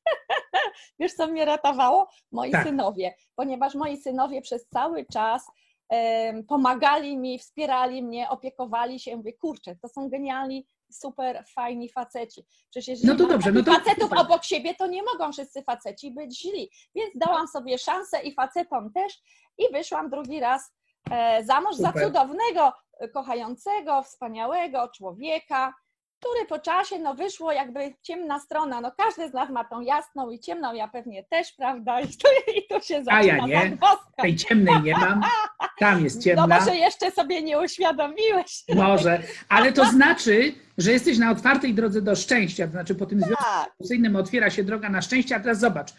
wiesz, 0.98 1.12
co 1.14 1.26
mnie 1.26 1.44
ratowało? 1.44 2.08
Moi 2.32 2.50
Tak. 2.50 2.66
synowie, 2.66 3.14
ponieważ 3.34 3.74
moi 3.74 3.96
synowie 3.96 4.42
przez 4.42 4.68
cały 4.68 5.06
czas 5.12 5.46
pomagali 6.48 7.18
mi, 7.18 7.38
wspierali 7.38 8.02
mnie, 8.02 8.28
opiekowali 8.30 9.00
się. 9.00 9.16
Mówię, 9.16 9.32
kurczę, 9.32 9.76
to 9.76 9.88
są 9.88 10.08
genialni, 10.08 10.66
super 10.92 11.44
fajni 11.54 11.88
faceci. 11.88 12.46
Przecież 12.70 12.88
jeżeli 12.88 13.08
No 13.08 13.14
to 13.16 13.26
dobrze, 13.26 13.52
no 13.52 13.62
to- 13.62 13.72
facetów 13.72 14.02
super. 14.02 14.18
obok 14.18 14.44
siebie, 14.44 14.74
to 14.74 14.86
nie 14.86 15.02
mogą 15.02 15.32
wszyscy 15.32 15.62
faceci 15.62 16.10
być 16.10 16.40
źli. 16.40 16.70
Więc 16.94 17.10
dałam 17.16 17.48
sobie 17.48 17.78
szansę 17.78 18.22
i 18.22 18.34
facetom 18.34 18.92
też 18.92 19.12
i 19.58 19.72
wyszłam 19.72 20.10
drugi 20.10 20.40
raz 20.40 20.72
e, 21.10 21.44
za 21.44 21.60
mąż 21.60 21.76
za 21.76 21.88
Super. 21.88 22.02
cudownego, 22.06 22.72
e, 22.98 23.08
kochającego, 23.08 24.02
wspaniałego 24.02 24.88
człowieka, 24.88 25.74
który 26.22 26.46
po 26.48 26.58
czasie, 26.58 26.98
no 26.98 27.14
wyszło 27.14 27.52
jakby 27.52 27.94
ciemna 28.02 28.40
strona, 28.40 28.80
no 28.80 28.92
każdy 28.98 29.28
z 29.28 29.32
nas 29.32 29.50
ma 29.50 29.64
tą 29.64 29.80
jasną 29.80 30.30
i 30.30 30.40
ciemną, 30.40 30.74
ja 30.74 30.88
pewnie 30.88 31.24
też, 31.24 31.52
prawda, 31.52 32.00
i 32.00 32.06
tu, 32.06 32.28
i 32.56 32.66
tu 32.68 32.86
się 32.86 33.04
zaczyna 33.04 33.12
A 33.18 33.22
ja 33.22 33.46
nie. 33.46 33.54
zagwozdka. 33.70 34.22
Tej 34.22 34.36
ciemnej 34.36 34.82
nie 34.82 34.92
mam. 34.92 35.22
Tam 35.78 36.04
jest 36.04 36.16
No 36.20 36.22
ciemna. 36.22 36.46
może 36.46 36.76
jeszcze 36.76 37.10
sobie 37.10 37.42
nie 37.42 37.60
uświadomiłeś. 37.60 38.64
Może, 38.74 39.22
ale 39.48 39.72
to 39.72 39.84
znaczy, 39.84 40.54
że 40.78 40.92
jesteś 40.92 41.18
na 41.18 41.30
otwartej 41.30 41.74
drodze 41.74 42.02
do 42.02 42.16
szczęścia. 42.16 42.66
To 42.66 42.72
znaczy, 42.72 42.94
po 42.94 43.06
tym 43.06 43.18
związku 43.20 43.44
Tak, 43.44 43.70
seksualnym 43.78 44.16
otwiera 44.16 44.50
się 44.50 44.64
droga 44.64 44.88
na 44.88 45.02
szczęście, 45.02 45.36
a 45.36 45.40
teraz 45.40 45.58
zobacz. 45.58 45.92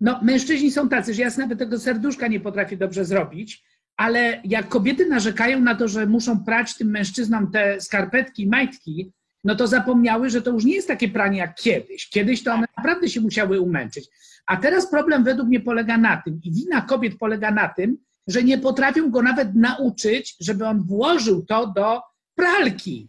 No, 0.00 0.18
mężczyźni 0.22 0.70
są 0.70 0.88
tacy, 0.88 1.14
że 1.14 1.22
ja 1.22 1.28
nawet 1.38 1.58
tego 1.58 1.78
serduszka 1.78 2.28
nie 2.28 2.40
potrafię 2.40 2.76
dobrze 2.76 3.04
zrobić, 3.04 3.64
ale 3.96 4.40
jak 4.44 4.68
kobiety 4.68 5.06
narzekają 5.06 5.60
na 5.60 5.74
to, 5.74 5.88
że 5.88 6.06
muszą 6.06 6.44
prać 6.44 6.74
tym 6.74 6.90
mężczyznom 6.90 7.50
te 7.50 7.80
skarpetki 7.80 8.46
majtki, 8.46 9.12
no 9.46 9.56
to 9.56 9.66
zapomniały, 9.66 10.30
że 10.30 10.42
to 10.42 10.50
już 10.50 10.64
nie 10.64 10.74
jest 10.74 10.88
takie 10.88 11.08
pranie 11.08 11.38
jak 11.38 11.54
kiedyś. 11.54 12.08
Kiedyś 12.08 12.42
to 12.42 12.52
one 12.52 12.66
naprawdę 12.76 13.08
się 13.08 13.20
musiały 13.20 13.60
umęczyć. 13.60 14.08
A 14.46 14.56
teraz 14.56 14.90
problem 14.90 15.24
według 15.24 15.48
mnie 15.48 15.60
polega 15.60 15.98
na 15.98 16.22
tym, 16.22 16.40
i 16.44 16.52
wina 16.52 16.80
kobiet 16.80 17.18
polega 17.18 17.50
na 17.50 17.68
tym, 17.68 17.98
że 18.26 18.42
nie 18.42 18.58
potrafią 18.58 19.10
go 19.10 19.22
nawet 19.22 19.54
nauczyć, 19.54 20.36
żeby 20.40 20.66
on 20.66 20.82
włożył 20.82 21.46
to 21.46 21.66
do 21.66 22.00
pralki. 22.34 23.08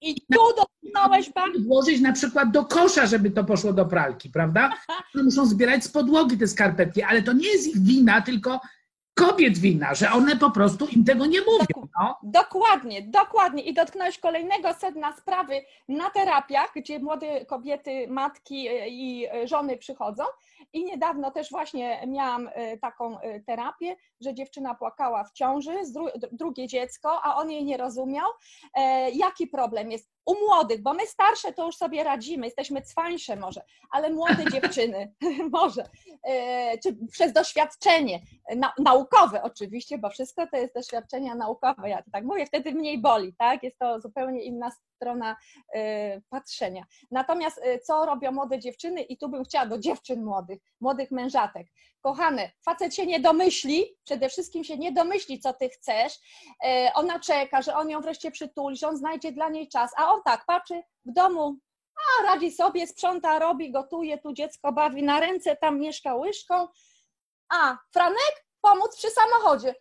i 0.00 0.14
tu 0.14 0.40
dotknąłeś 0.56 1.30
pan. 1.30 1.50
Włożyć 1.66 2.00
na 2.00 2.12
przykład 2.12 2.50
do 2.50 2.64
kosza, 2.64 3.06
żeby 3.06 3.30
to 3.30 3.44
poszło 3.44 3.72
do 3.72 3.86
pralki, 3.86 4.30
prawda? 4.30 4.70
Muszą 5.24 5.46
zbierać 5.46 5.84
z 5.84 5.88
podłogi 5.88 6.38
te 6.38 6.46
skarpetki, 6.46 7.02
ale 7.02 7.22
to 7.22 7.32
nie 7.32 7.48
jest 7.48 7.66
ich 7.66 7.82
wina, 7.82 8.22
tylko 8.22 8.60
kobiet 9.18 9.58
wina, 9.58 9.94
że 9.94 10.10
one 10.10 10.36
po 10.36 10.50
prostu 10.50 10.86
im 10.86 11.04
tego 11.04 11.26
nie 11.26 11.40
mówią. 11.40 11.88
No. 12.00 12.18
Dokładnie, 12.22 13.02
dokładnie. 13.02 13.62
I 13.62 13.74
dotknąłeś 13.74 14.18
kolejnego 14.18 14.74
sedna 14.74 15.12
sprawy 15.16 15.54
na 15.88 16.10
terapiach, 16.10 16.72
gdzie 16.76 16.98
młode 16.98 17.44
kobiety, 17.46 18.08
matki 18.08 18.68
e, 18.68 18.88
i 18.88 19.26
e, 19.26 19.48
żony 19.48 19.76
przychodzą. 19.76 20.22
I 20.72 20.84
niedawno 20.84 21.30
też 21.30 21.50
właśnie 21.50 22.06
miałam 22.06 22.50
e, 22.52 22.78
taką 22.78 23.20
e, 23.20 23.40
terapię, 23.40 23.96
że 24.20 24.34
dziewczyna 24.34 24.74
płakała 24.74 25.24
w 25.24 25.32
ciąży, 25.32 25.74
drugie 26.32 26.66
dziecko, 26.66 27.20
a 27.22 27.36
on 27.36 27.50
jej 27.50 27.64
nie 27.64 27.76
rozumiał. 27.76 28.30
E, 28.74 29.10
Jaki 29.10 29.46
problem 29.46 29.90
jest? 29.90 30.10
U 30.26 30.34
młodych, 30.46 30.82
bo 30.82 30.94
my 30.94 31.06
starsze 31.06 31.52
to 31.52 31.66
już 31.66 31.76
sobie 31.76 32.04
radzimy, 32.04 32.46
jesteśmy 32.46 32.82
cwańsze 32.82 33.36
może, 33.36 33.60
ale 33.90 34.10
młode 34.10 34.44
dziewczyny 34.52 35.14
może, 35.52 35.84
czy 36.82 36.96
przez 37.10 37.32
doświadczenie, 37.32 38.20
na, 38.56 38.72
naukowe 38.78 39.42
oczywiście, 39.42 39.98
bo 39.98 40.10
wszystko 40.10 40.46
to 40.46 40.56
jest 40.56 40.74
doświadczenia 40.74 41.34
naukowe, 41.34 41.88
ja 41.88 42.02
to 42.02 42.10
tak 42.12 42.24
mówię, 42.24 42.46
wtedy 42.46 42.72
mniej 42.72 43.00
boli, 43.00 43.34
tak? 43.38 43.62
Jest 43.62 43.78
to 43.78 44.00
zupełnie 44.00 44.42
inna 44.42 44.70
strona 44.70 45.36
patrzenia. 46.28 46.84
Natomiast 47.10 47.60
co 47.82 48.06
robią 48.06 48.32
młode 48.32 48.58
dziewczyny 48.58 49.02
i 49.02 49.18
tu 49.18 49.28
bym 49.28 49.44
chciała 49.44 49.66
do 49.66 49.78
dziewczyn 49.78 50.24
młodych, 50.24 50.47
młodych 50.80 51.10
mężatek. 51.10 51.66
Kochane, 52.00 52.50
facet 52.64 52.94
się 52.94 53.06
nie 53.06 53.20
domyśli, 53.20 53.96
przede 54.04 54.28
wszystkim 54.28 54.64
się 54.64 54.78
nie 54.78 54.92
domyśli, 54.92 55.40
co 55.40 55.52
ty 55.52 55.68
chcesz. 55.68 56.12
E, 56.64 56.90
ona 56.94 57.20
czeka, 57.20 57.62
że 57.62 57.74
on 57.76 57.90
ją 57.90 58.00
wreszcie 58.00 58.30
przytuli, 58.30 58.76
że 58.76 58.88
on 58.88 58.96
znajdzie 58.96 59.32
dla 59.32 59.48
niej 59.48 59.68
czas, 59.68 59.90
a 59.96 60.12
on 60.12 60.22
tak 60.24 60.46
patrzy 60.46 60.82
w 61.04 61.12
domu, 61.12 61.58
a 61.96 62.22
radzi 62.26 62.52
sobie, 62.52 62.86
sprząta, 62.86 63.38
robi, 63.38 63.72
gotuje, 63.72 64.18
tu 64.18 64.32
dziecko 64.32 64.72
bawi 64.72 65.02
na 65.02 65.20
ręce, 65.20 65.56
tam 65.56 65.80
mieszka 65.80 66.14
łyżką. 66.14 66.68
A 67.48 67.76
Franek 67.92 68.44
pomóc 68.60 68.96
przy 68.96 69.10
samochodzie. 69.10 69.74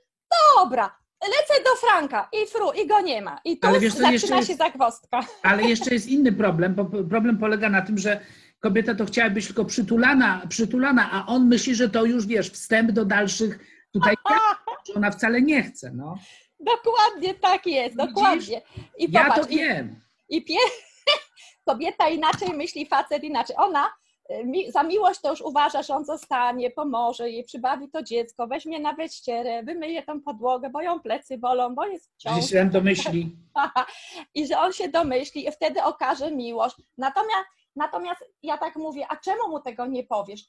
Dobra, 0.57 0.97
lecę 1.24 1.63
do 1.63 1.75
Franka 1.75 2.29
i 2.43 2.47
fru, 2.47 2.71
i 2.71 2.88
go 2.88 3.01
nie 3.01 3.21
ma. 3.21 3.39
I 3.45 3.59
tu 3.59 3.67
Ale 3.67 3.79
wiesz, 3.79 3.93
zaczyna 3.93 4.12
jeszcze 4.12 4.27
się 4.27 4.36
jest- 4.36 4.57
zagwozdka. 4.57 5.19
Ale 5.43 5.63
jeszcze 5.63 5.93
jest 5.93 6.07
inny 6.07 6.33
problem, 6.33 6.75
bo 6.75 6.86
problem 6.86 7.38
polega 7.38 7.69
na 7.69 7.81
tym, 7.81 7.97
że 7.97 8.19
kobieta 8.59 8.95
to 8.95 9.05
chciała 9.05 9.29
być 9.29 9.45
tylko 9.47 9.65
przytulana, 9.65 10.41
przytulana, 10.49 11.11
a 11.11 11.25
on 11.25 11.47
myśli, 11.47 11.75
że 11.75 11.89
to 11.89 12.05
już 12.05 12.25
wiesz, 12.25 12.49
wstęp 12.49 12.91
do 12.91 13.05
dalszych 13.05 13.59
tutaj, 13.91 14.15
że 14.87 14.93
ona 14.93 15.11
wcale 15.11 15.41
nie 15.41 15.63
chce. 15.63 15.91
No. 15.91 16.15
Dokładnie 16.59 17.33
tak 17.33 17.65
jest, 17.65 17.95
dokładnie. 17.95 18.61
I 18.97 19.11
Ja 19.11 19.23
popatrz, 19.23 19.47
to 19.47 19.53
i, 19.53 19.57
wiem. 19.57 20.01
i 20.29 20.45
pie... 20.45 20.55
kobieta 21.69 22.09
inaczej 22.09 22.53
myśli, 22.53 22.85
facet 22.85 23.23
inaczej. 23.23 23.55
Ona 23.59 23.89
y, 24.31 24.71
za 24.71 24.83
miłość 24.83 25.21
to 25.21 25.29
już 25.29 25.41
uważa, 25.41 25.83
że 25.83 25.95
on 25.95 26.05
zostanie, 26.05 26.71
pomoże 26.71 27.29
jej, 27.29 27.43
przybawi 27.43 27.89
to 27.89 28.03
dziecko, 28.03 28.47
weźmie 28.47 28.79
na 28.79 28.93
wyścierę, 28.93 29.63
wymyje 29.63 30.03
tą 30.03 30.21
podłogę, 30.21 30.69
bo 30.69 30.81
ją 30.81 30.99
plecy 30.99 31.37
bolą, 31.37 31.75
bo 31.75 31.85
jest 31.85 32.11
w. 32.11 32.21
Że 32.21 32.41
się 32.41 32.65
domyśli. 32.65 33.35
I 34.35 34.47
że 34.47 34.59
on 34.59 34.73
się 34.73 34.89
domyśli 34.89 35.47
i 35.47 35.51
wtedy 35.51 35.83
okaże 35.83 36.31
miłość. 36.31 36.75
Natomiast, 36.97 37.47
natomiast 37.77 38.24
ja 38.43 38.57
tak 38.57 38.75
mówię, 38.75 39.05
a 39.10 39.17
czemu 39.17 39.50
mu 39.50 39.60
tego 39.60 39.86
nie 39.86 40.03
powiesz? 40.03 40.41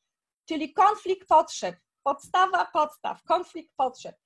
Czyli 0.48 0.72
konflikt 0.72 1.28
potrzeb, 1.28 1.76
podstawa 2.02 2.66
podstaw, 2.72 3.22
konflikt 3.22 3.74
potrzeb. 3.76 4.16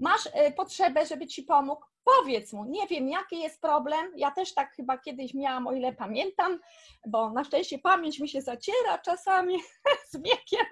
Masz 0.00 0.26
y, 0.26 0.52
potrzebę, 0.56 1.06
żeby 1.06 1.26
ci 1.26 1.42
pomógł? 1.42 1.86
Powiedz 2.06 2.52
mu, 2.52 2.64
nie 2.64 2.86
wiem, 2.86 3.08
jaki 3.08 3.38
jest 3.38 3.60
problem. 3.60 4.12
Ja 4.16 4.30
też 4.30 4.54
tak 4.54 4.72
chyba 4.74 4.98
kiedyś 4.98 5.34
miałam, 5.34 5.66
o 5.66 5.72
ile 5.72 5.92
pamiętam, 5.92 6.58
bo 7.06 7.30
na 7.30 7.44
szczęście 7.44 7.78
pamięć 7.78 8.20
mi 8.20 8.28
się 8.28 8.40
zaciera 8.42 8.98
czasami 8.98 9.58
z 10.10 10.16
wiekiem. 10.16 10.66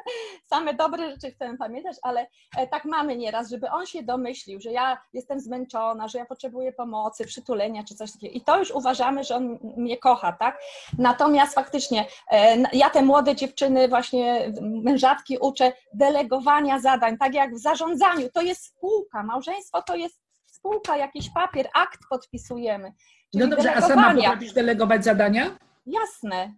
Same 0.46 0.74
dobre 0.74 1.10
rzeczy 1.10 1.30
chcę 1.30 1.56
pamiętać, 1.58 1.96
ale 2.02 2.26
e, 2.56 2.66
tak 2.66 2.84
mamy 2.84 3.16
nieraz, 3.16 3.50
żeby 3.50 3.70
on 3.70 3.86
się 3.86 4.02
domyślił, 4.02 4.60
że 4.60 4.72
ja 4.72 4.98
jestem 5.12 5.40
zmęczona, 5.40 6.08
że 6.08 6.18
ja 6.18 6.26
potrzebuję 6.26 6.72
pomocy, 6.72 7.24
przytulenia 7.24 7.84
czy 7.84 7.94
coś 7.94 8.12
takiego. 8.12 8.34
I 8.34 8.40
to 8.40 8.58
już 8.58 8.70
uważamy, 8.70 9.24
że 9.24 9.36
on 9.36 9.58
mnie 9.76 9.98
kocha, 9.98 10.32
tak? 10.32 10.60
Natomiast 10.98 11.54
faktycznie 11.54 12.06
e, 12.30 12.56
ja 12.72 12.90
te 12.90 13.02
młode 13.02 13.36
dziewczyny, 13.36 13.88
właśnie 13.88 14.52
mężatki 14.60 15.38
uczę 15.38 15.72
delegowania 15.94 16.80
zadań, 16.80 17.18
tak 17.18 17.34
jak 17.34 17.54
w 17.54 17.58
zarządzaniu. 17.58 18.28
To 18.34 18.42
jest 18.42 18.64
spółka, 18.64 19.22
małżeństwo 19.22 19.82
to 19.82 19.96
jest 19.96 20.23
spółka, 20.64 20.96
jakiś 20.96 21.30
papier, 21.30 21.68
akt 21.74 22.00
podpisujemy. 22.10 22.92
No 23.34 23.46
dobrze, 23.46 23.74
a 23.74 23.80
sama 23.80 24.14
potrafisz 24.14 24.52
delegować 24.52 25.04
zadania? 25.04 25.58
Jasne, 25.86 26.54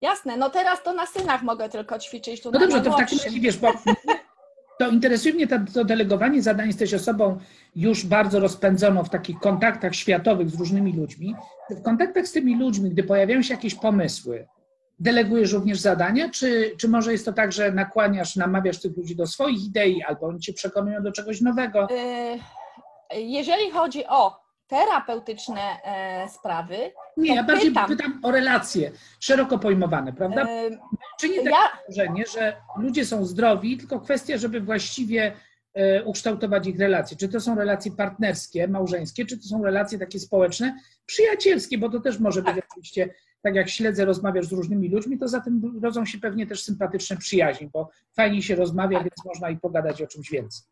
jasne. 0.00 0.36
No 0.36 0.50
teraz 0.50 0.82
to 0.82 0.92
na 0.92 1.06
synach 1.06 1.42
mogę 1.42 1.68
tylko 1.68 1.98
ćwiczyć. 1.98 2.42
Tu 2.42 2.50
No 2.50 2.58
dobrze, 2.58 2.80
to 2.80 2.92
w 2.92 2.96
takim 2.96 3.18
razie 3.24 3.40
wiesz, 3.40 3.58
bo 3.58 3.72
to 4.78 4.88
interesuje 4.88 5.34
mnie 5.34 5.46
to, 5.46 5.56
to 5.74 5.84
delegowanie 5.84 6.42
zadań. 6.42 6.66
Jesteś 6.66 6.94
osobą 6.94 7.38
już 7.76 8.06
bardzo 8.06 8.40
rozpędzoną 8.40 9.04
w 9.04 9.10
takich 9.10 9.38
kontaktach 9.38 9.94
światowych 9.94 10.50
z 10.50 10.58
różnymi 10.58 10.92
ludźmi. 10.92 11.34
W 11.70 11.82
kontaktach 11.82 12.26
z 12.26 12.32
tymi 12.32 12.58
ludźmi, 12.58 12.90
gdy 12.90 13.02
pojawiają 13.02 13.42
się 13.42 13.54
jakieś 13.54 13.74
pomysły, 13.74 14.48
delegujesz 14.98 15.52
również 15.52 15.80
zadania, 15.80 16.30
czy, 16.30 16.74
czy 16.78 16.88
może 16.88 17.12
jest 17.12 17.24
to 17.24 17.32
tak, 17.32 17.52
że 17.52 17.72
nakłaniasz, 17.72 18.36
namawiasz 18.36 18.80
tych 18.80 18.96
ludzi 18.96 19.16
do 19.16 19.26
swoich 19.26 19.64
idei, 19.64 20.02
albo 20.02 20.26
oni 20.26 20.40
cię 20.40 20.52
przekonują 20.52 21.02
do 21.02 21.12
czegoś 21.12 21.40
nowego? 21.40 21.88
Y, 21.90 22.38
Jeżeli 23.14 23.70
chodzi 23.70 24.06
o 24.06 24.46
terapeutyczne 24.66 25.60
e, 25.84 26.28
sprawy, 26.28 26.76
Nie, 27.16 27.34
ja 27.34 27.44
bardziej 27.44 27.68
pytam. 27.68 27.88
pytam 27.88 28.20
o 28.22 28.30
relacje, 28.30 28.90
szeroko 29.20 29.58
pojmowane, 29.58 30.12
prawda? 30.12 30.42
e, 30.42 30.70
Czy 31.20 31.28
nie 31.28 31.36
takie 31.36 31.50
ja, 31.50 31.56
wrażenie, 31.88 32.24
że 32.34 32.56
ludzie 32.76 33.04
są 33.04 33.24
zdrowi, 33.24 33.76
tylko 33.78 34.00
kwestia, 34.00 34.38
żeby 34.38 34.60
właściwie 34.60 35.32
e, 35.74 36.04
ukształtować 36.04 36.66
ich 36.66 36.78
relacje. 36.78 37.16
Czy 37.16 37.28
to 37.28 37.40
są 37.40 37.54
relacje 37.54 37.92
partnerskie, 37.92 38.68
małżeńskie, 38.68 39.26
czy 39.26 39.38
to 39.38 39.44
są 39.44 39.62
relacje 39.64 39.98
takie 39.98 40.18
społeczne, 40.20 40.78
przyjacielskie, 41.06 41.78
bo 41.78 41.88
to 41.90 42.00
też 42.00 42.18
może 42.18 42.42
być 42.42 42.54
oczywiście, 42.70 43.14
tak 43.42 43.54
jak 43.54 43.68
śledzę, 43.68 44.04
rozmawiasz 44.04 44.46
z 44.46 44.52
różnymi 44.52 44.88
ludźmi, 44.88 45.18
to 45.18 45.28
za 45.28 45.40
tym 45.40 45.80
rodzą 45.82 46.04
się 46.06 46.18
pewnie 46.18 46.46
też 46.46 46.62
sympatyczne 46.62 47.16
przyjaźnie, 47.16 47.68
bo 47.72 47.90
fajnie 48.16 48.42
się 48.42 48.54
rozmawia, 48.54 48.98
Tak. 48.98 49.04
więc 49.04 49.24
można 49.24 49.50
i 49.50 49.56
pogadać 49.56 50.02
o 50.02 50.06
czymś 50.06 50.30
więcej. 50.30 50.62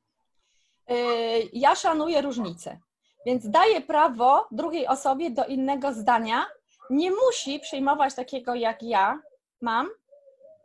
E, 0.88 0.94
ja 1.52 1.74
szanuję 1.74 2.22
różnice, 2.22 2.78
więc 3.26 3.50
daję 3.50 3.80
prawo 3.80 4.46
drugiej 4.50 4.86
osobie 4.86 5.30
do 5.30 5.44
innego 5.46 5.92
zdania. 5.92 6.46
Nie 6.90 7.10
musi 7.10 7.60
przyjmować 7.60 8.14
takiego, 8.14 8.54
jak 8.54 8.82
ja 8.82 9.20
mam, 9.60 9.88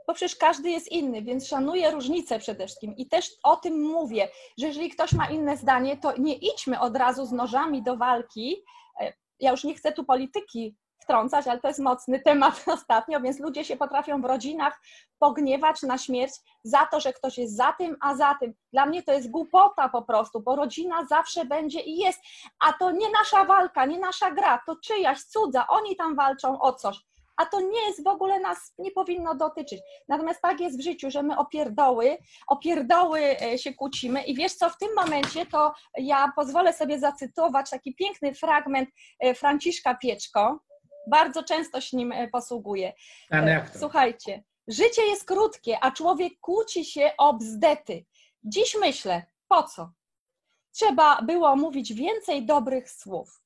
bo 0.08 0.14
przecież 0.14 0.36
każdy 0.36 0.70
jest 0.70 0.92
inny, 0.92 1.22
więc 1.22 1.48
szanuję 1.48 1.92
różnice 1.92 2.40
przede 2.40 2.66
wszystkim. 2.68 2.96
I 2.98 3.08
też 3.08 3.32
o 3.44 3.56
tym 3.56 3.82
mówię, 3.82 4.30
że 4.58 4.68
jeżeli 4.68 4.90
ktoś 4.90 5.14
ma 5.14 5.30
inne 5.30 5.58
zdanie, 5.58 5.98
to 5.98 6.18
nie 6.18 6.34
idźmy 6.34 6.80
od 6.80 6.96
razu 6.98 7.26
z 7.26 7.32
nożami 7.32 7.84
do 7.84 7.98
walki. 7.98 8.64
E, 9.02 9.14
Ja 9.40 9.52
już 9.52 9.64
nie 9.64 9.76
chcę 9.76 9.92
tu 9.92 10.04
polityki 10.04 10.76
wtrącać, 11.10 11.48
ale 11.48 11.60
to 11.60 11.68
jest 11.68 11.80
mocny 11.80 12.20
temat 12.20 12.64
ostatnio, 12.78 13.22
więc 13.22 13.40
ludzie 13.40 13.66
się 13.66 13.78
potrafią 13.78 14.22
w 14.22 14.26
rodzinach 14.26 14.82
pogniewać 15.20 15.82
na 15.82 15.98
śmierć 15.98 16.34
za 16.64 16.86
to, 16.86 17.00
że 17.00 17.14
ktoś 17.14 17.38
jest 17.38 17.56
za 17.56 17.74
tym, 17.74 17.98
a 18.02 18.16
za 18.16 18.36
tym. 18.40 18.54
Dla 18.74 18.86
mnie 18.86 19.04
to 19.04 19.14
jest 19.14 19.32
głupota 19.32 19.90
po 19.90 20.02
prostu, 20.02 20.42
bo 20.42 20.56
rodzina 20.56 21.06
zawsze 21.06 21.46
będzie 21.46 21.80
i 21.80 21.98
jest, 21.98 22.20
a 22.60 22.74
to 22.74 22.92
nie 22.92 23.10
nasza 23.12 23.46
walka, 23.46 23.86
nie 23.86 24.00
nasza 24.00 24.32
gra, 24.32 24.62
to 24.66 24.76
czyjaś 24.76 25.24
cudza, 25.24 25.68
oni 25.68 25.96
tam 25.96 26.16
walczą 26.16 26.62
o 26.62 26.74
coś, 26.74 26.98
a 27.38 27.46
to 27.46 27.62
nie 27.62 27.88
jest 27.88 28.04
w 28.04 28.08
ogóle 28.08 28.40
nas, 28.40 28.74
nie 28.78 28.92
powinno 28.92 29.36
dotyczyć. 29.36 29.82
Natomiast 30.08 30.42
tak 30.42 30.60
jest 30.60 30.80
w 30.80 30.84
życiu, 30.84 31.12
że 31.12 31.24
my 31.24 31.38
opierdoły, 31.38 32.18
opierdoły 32.48 33.22
e, 33.42 33.58
się 33.58 33.74
kłócimy 33.74 34.24
i 34.24 34.36
wiesz 34.36 34.54
co, 34.54 34.70
w 34.70 34.78
tym 34.78 34.90
momencie 34.96 35.46
to 35.46 35.74
ja 35.98 36.32
pozwolę 36.36 36.74
sobie 36.74 37.00
zacytować 37.00 37.70
taki 37.70 37.96
piękny 37.96 38.34
fragment 38.34 38.90
e, 39.20 39.34
Franciszka 39.34 39.96
Pieczko, 39.96 40.60
bardzo 41.10 41.44
często 41.44 41.82
się 41.82 41.98
nim 41.98 42.12
e, 42.12 42.28
posługuję. 42.28 42.94
Ale 43.30 43.52
jak 43.52 43.70
to? 43.70 43.80
Słuchajcie, 43.80 44.44
życie 44.68 45.02
jest 45.02 45.26
krótkie, 45.26 45.80
a 45.82 45.92
człowiek 45.92 46.34
kłóci 46.40 46.86
się 46.86 47.12
o 47.18 47.34
bzdety. 47.34 48.06
Dziś 48.44 48.78
myślę, 48.80 49.26
po 49.48 49.64
co? 49.64 49.92
Trzeba 50.72 51.22
było 51.22 51.56
mówić 51.56 51.94
więcej 51.94 52.46
dobrych 52.46 52.92
słów. 52.92 53.42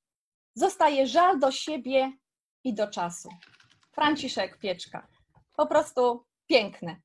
Zostaje 0.55 1.07
żal 1.07 1.39
do 1.39 1.51
siebie 1.51 2.11
i 2.63 2.73
do 2.73 2.87
czasu. 2.87 3.29
Franciszek 3.91 4.57
Pieczka. 4.57 5.07
Po 5.55 5.67
prostu 5.67 6.25
piękne. 6.47 7.01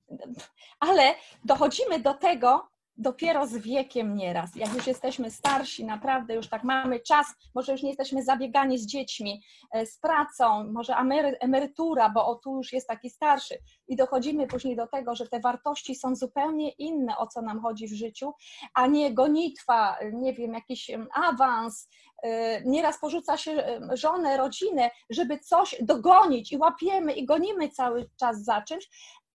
Ale 0.81 1.15
dochodzimy 1.45 2.01
do 2.01 2.15
tego 2.15 2.69
dopiero 2.99 3.47
z 3.47 3.57
wiekiem 3.57 4.15
nieraz. 4.17 4.57
Jak 4.57 4.75
już 4.75 4.87
jesteśmy 4.87 5.31
starsi, 5.31 5.85
naprawdę 5.85 6.35
już 6.35 6.49
tak 6.49 6.65
mamy 6.65 7.01
czas, 7.01 7.27
może 7.55 7.73
już 7.73 7.83
nie 7.83 7.89
jesteśmy 7.89 8.23
zabiegani 8.23 8.79
z 8.79 8.87
dziećmi, 8.87 9.43
e, 9.73 9.87
z 9.87 9.99
pracą, 9.99 10.65
może 10.73 10.93
emery- 10.93 11.37
emerytura, 11.41 12.11
bo 12.11 12.27
o 12.27 12.35
tu 12.35 12.57
już 12.57 12.73
jest 12.73 12.89
taki 12.89 13.11
starszy. 13.11 13.59
I 13.89 13.97
dochodzimy 13.97 14.47
później 14.47 14.77
do 14.77 14.87
tego, 14.87 15.15
że 15.15 15.29
te 15.29 15.41
wartości 15.41 15.95
są 15.95 16.17
zupełnie 16.17 16.71
inne, 16.71 17.17
o 17.19 17.27
co 17.27 17.43
nam 17.43 17.61
chodzi 17.61 17.89
w 17.89 17.93
życiu, 17.95 18.33
a 18.75 18.87
nie 18.87 19.15
gonitwa, 19.15 19.97
nie 20.13 20.33
wiem, 20.33 20.53
jakiś 20.55 20.91
awans. 21.15 21.89
e, 22.23 22.63
Nieraz 22.65 22.99
porzuca 23.01 23.37
się 23.37 23.81
żonę, 23.93 24.37
rodzinę, 24.37 24.91
żeby 25.11 25.39
coś 25.39 25.77
dogonić 25.83 26.53
i 26.53 26.59
łapiemy 26.59 27.13
i 27.13 27.27
gonimy 27.27 27.69
cały 27.69 28.11
czas 28.21 28.45
za 28.45 28.63
czymś 28.63 28.89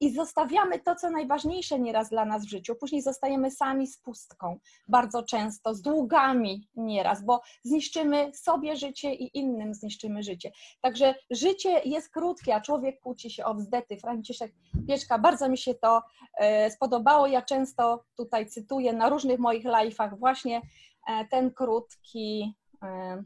i 0.03 0.12
zostawiamy 0.12 0.79
to, 0.79 0.95
co 0.95 1.10
najważniejsze 1.10 1.79
nieraz 1.79 2.10
dla 2.10 2.25
nas 2.25 2.45
w 2.45 2.50
życiu. 2.50 2.75
Później 2.75 3.01
zostajemy 3.01 3.51
sami 3.51 3.88
z 3.88 3.98
pustką, 3.98 4.60
bardzo 4.88 5.24
często, 5.24 5.75
z 5.75 5.81
długami 5.81 6.67
nieraz, 6.75 7.25
bo 7.25 7.41
zniszczymy 7.63 8.31
sobie 8.33 8.75
życie 8.75 9.13
i 9.13 9.38
innym 9.38 9.74
zniszczymy 9.74 10.24
życie. 10.24 10.51
Także 10.81 11.15
życie 11.31 11.81
jest 11.86 12.10
krótkie, 12.10 12.55
a 12.55 12.62
człowiek 12.62 13.00
kłóci 13.00 13.31
się 13.31 13.45
o 13.45 13.53
wzdety. 13.53 13.98
Franciszek 13.98 14.53
Pieczka, 14.88 15.19
bardzo 15.19 15.50
mi 15.50 15.57
się 15.57 15.74
to 15.74 16.01
e, 16.38 16.72
spodobało. 16.72 17.27
Ja 17.27 17.41
często 17.41 18.03
tutaj 18.17 18.48
cytuję 18.48 18.93
na 18.93 19.10
różnych 19.10 19.39
moich 19.39 19.65
live'ach 19.65 20.19
właśnie 20.19 20.62
e, 21.07 21.25
ten 21.25 21.51
krótki 21.51 22.53
e, 22.83 23.24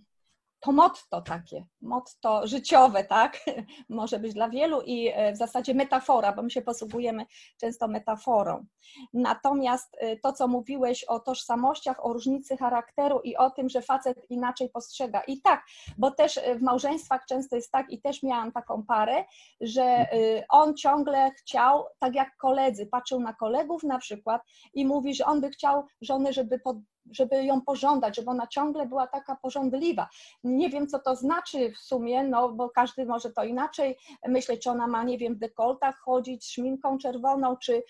to 0.68 0.72
motto 0.72 1.22
takie, 1.22 1.66
motto 1.82 2.48
życiowe, 2.48 3.04
tak? 3.04 3.40
Może 3.90 4.20
być 4.20 4.34
dla 4.34 4.50
wielu 4.50 4.82
i 4.82 5.12
e, 5.14 5.34
w 5.34 5.38
zasadzie 5.38 5.74
metafora, 5.74 6.34
bo 6.34 6.44
my 6.44 6.50
się 6.50 6.62
posługujemy 6.62 7.26
często 7.62 7.88
metaforą. 7.88 8.66
Natomiast 9.14 9.96
e, 10.00 10.18
to, 10.18 10.34
co 10.34 10.48
mówiłeś 10.48 11.04
o 11.04 11.20
tożsamościach, 11.20 12.06
o 12.06 12.14
różnicy 12.14 12.58
charakteru 12.58 13.20
i 13.20 13.36
o 13.36 13.50
tym, 13.50 13.70
że 13.70 13.82
facet 13.82 14.18
inaczej 14.30 14.70
postrzega. 14.70 15.22
I 15.28 15.42
tak, 15.42 15.64
bo 15.98 16.12
też 16.12 16.38
e, 16.38 16.56
w 16.56 16.62
małżeństwach 16.62 17.26
często 17.30 17.56
jest 17.56 17.72
tak, 17.72 17.92
i 17.92 18.02
też 18.02 18.24
miałam 18.24 18.52
taką 18.52 18.84
parę, 18.84 19.26
że 19.62 20.08
on 20.50 20.76
ciągle 20.76 21.32
chciał, 21.32 21.86
tak 22.00 22.16
jak 22.16 22.38
koledzy, 22.38 22.86
patrzył 22.86 23.20
na 23.20 23.34
kolegów 23.34 23.84
na 23.84 24.00
przykład 24.00 24.42
i 24.74 24.86
mówi, 24.86 25.14
że 25.14 25.26
on 25.26 25.42
by 25.42 25.50
chciał 25.50 25.84
żony, 26.02 26.34
żeby 26.34 26.60
pod 26.60 26.78
żeby 27.12 27.44
ją 27.44 27.62
pożądać, 27.62 28.16
żeby 28.16 28.30
ona 28.30 28.48
ciągle 28.48 28.86
była 28.86 29.08
taka 29.08 29.36
pożądliwa. 29.36 30.10
Nie 30.44 30.70
wiem, 30.70 30.88
co 30.88 31.00
to 31.00 31.16
znaczy 31.16 31.72
w 31.72 31.78
sumie, 31.78 32.24
no 32.24 32.50
bo 32.50 32.70
każdy 32.70 33.06
może 33.06 33.32
to 33.32 33.44
inaczej 33.44 33.98
myśleć, 34.28 34.64
czy 34.64 34.70
ona 34.70 34.88
ma, 34.88 35.04
nie 35.04 35.18
wiem, 35.18 35.36
w 35.36 35.40
dekoltach 35.40 35.98
chodzić, 35.98 36.46
szminką 36.46 36.98
czerwoną, 36.98 37.58
czy 37.58 37.84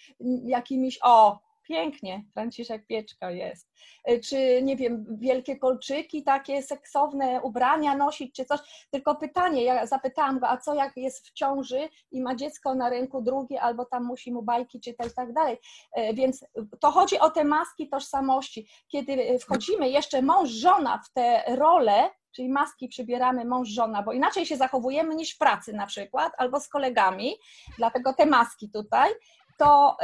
jakimiś, 0.45 0.99
o, 1.03 1.46
pięknie, 1.67 2.23
Franciszek 2.33 2.87
Pieczka 2.87 3.31
jest. 3.31 3.69
E, 4.03 4.19
czy, 4.19 4.61
nie 4.63 4.75
wiem, 4.75 5.05
wielkie 5.19 5.57
kolczyki, 5.57 6.23
takie 6.23 6.63
seksowne 6.63 7.41
ubrania 7.41 7.95
nosić, 7.95 8.35
czy 8.35 8.45
coś. 8.45 8.59
Tylko 8.91 9.15
pytanie, 9.15 9.63
ja 9.63 9.85
zapytałam 9.85 10.39
go, 10.39 10.49
a 10.49 10.57
co 10.57 10.73
jak 10.73 10.97
jest 10.97 11.27
w 11.27 11.33
ciąży 11.33 11.89
i 12.11 12.21
ma 12.21 12.35
dziecko 12.35 12.75
na 12.75 12.89
ręku 12.89 13.21
drugie, 13.21 13.61
albo 13.61 13.85
tam 13.85 14.03
musi 14.03 14.33
mu 14.33 14.41
bajki 14.41 14.79
czytać 14.79 15.11
i 15.11 15.15
tak 15.15 15.33
dalej. 15.33 15.57
E, 15.93 16.13
więc 16.13 16.45
to 16.79 16.91
chodzi 16.91 17.19
o 17.19 17.29
te 17.29 17.43
maski 17.43 17.89
tożsamości. 17.89 18.67
Kiedy 18.87 19.39
wchodzimy 19.39 19.89
jeszcze 19.89 20.21
mąż, 20.21 20.49
żona 20.49 21.01
w 21.05 21.13
te 21.13 21.43
role, 21.55 22.09
czyli 22.35 22.49
maski 22.49 22.87
przybieramy 22.87 23.45
mąż, 23.45 23.69
żona, 23.69 24.03
bo 24.03 24.13
inaczej 24.13 24.45
się 24.45 24.57
zachowujemy 24.57 25.15
niż 25.15 25.35
w 25.35 25.37
pracy 25.37 25.73
na 25.73 25.85
przykład, 25.85 26.33
albo 26.37 26.59
z 26.59 26.67
kolegami, 26.67 27.35
dlatego 27.77 28.13
te 28.13 28.25
maski 28.25 28.69
tutaj, 28.71 29.11
to 29.57 29.97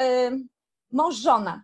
mąż, 0.93 1.15
żona, 1.15 1.63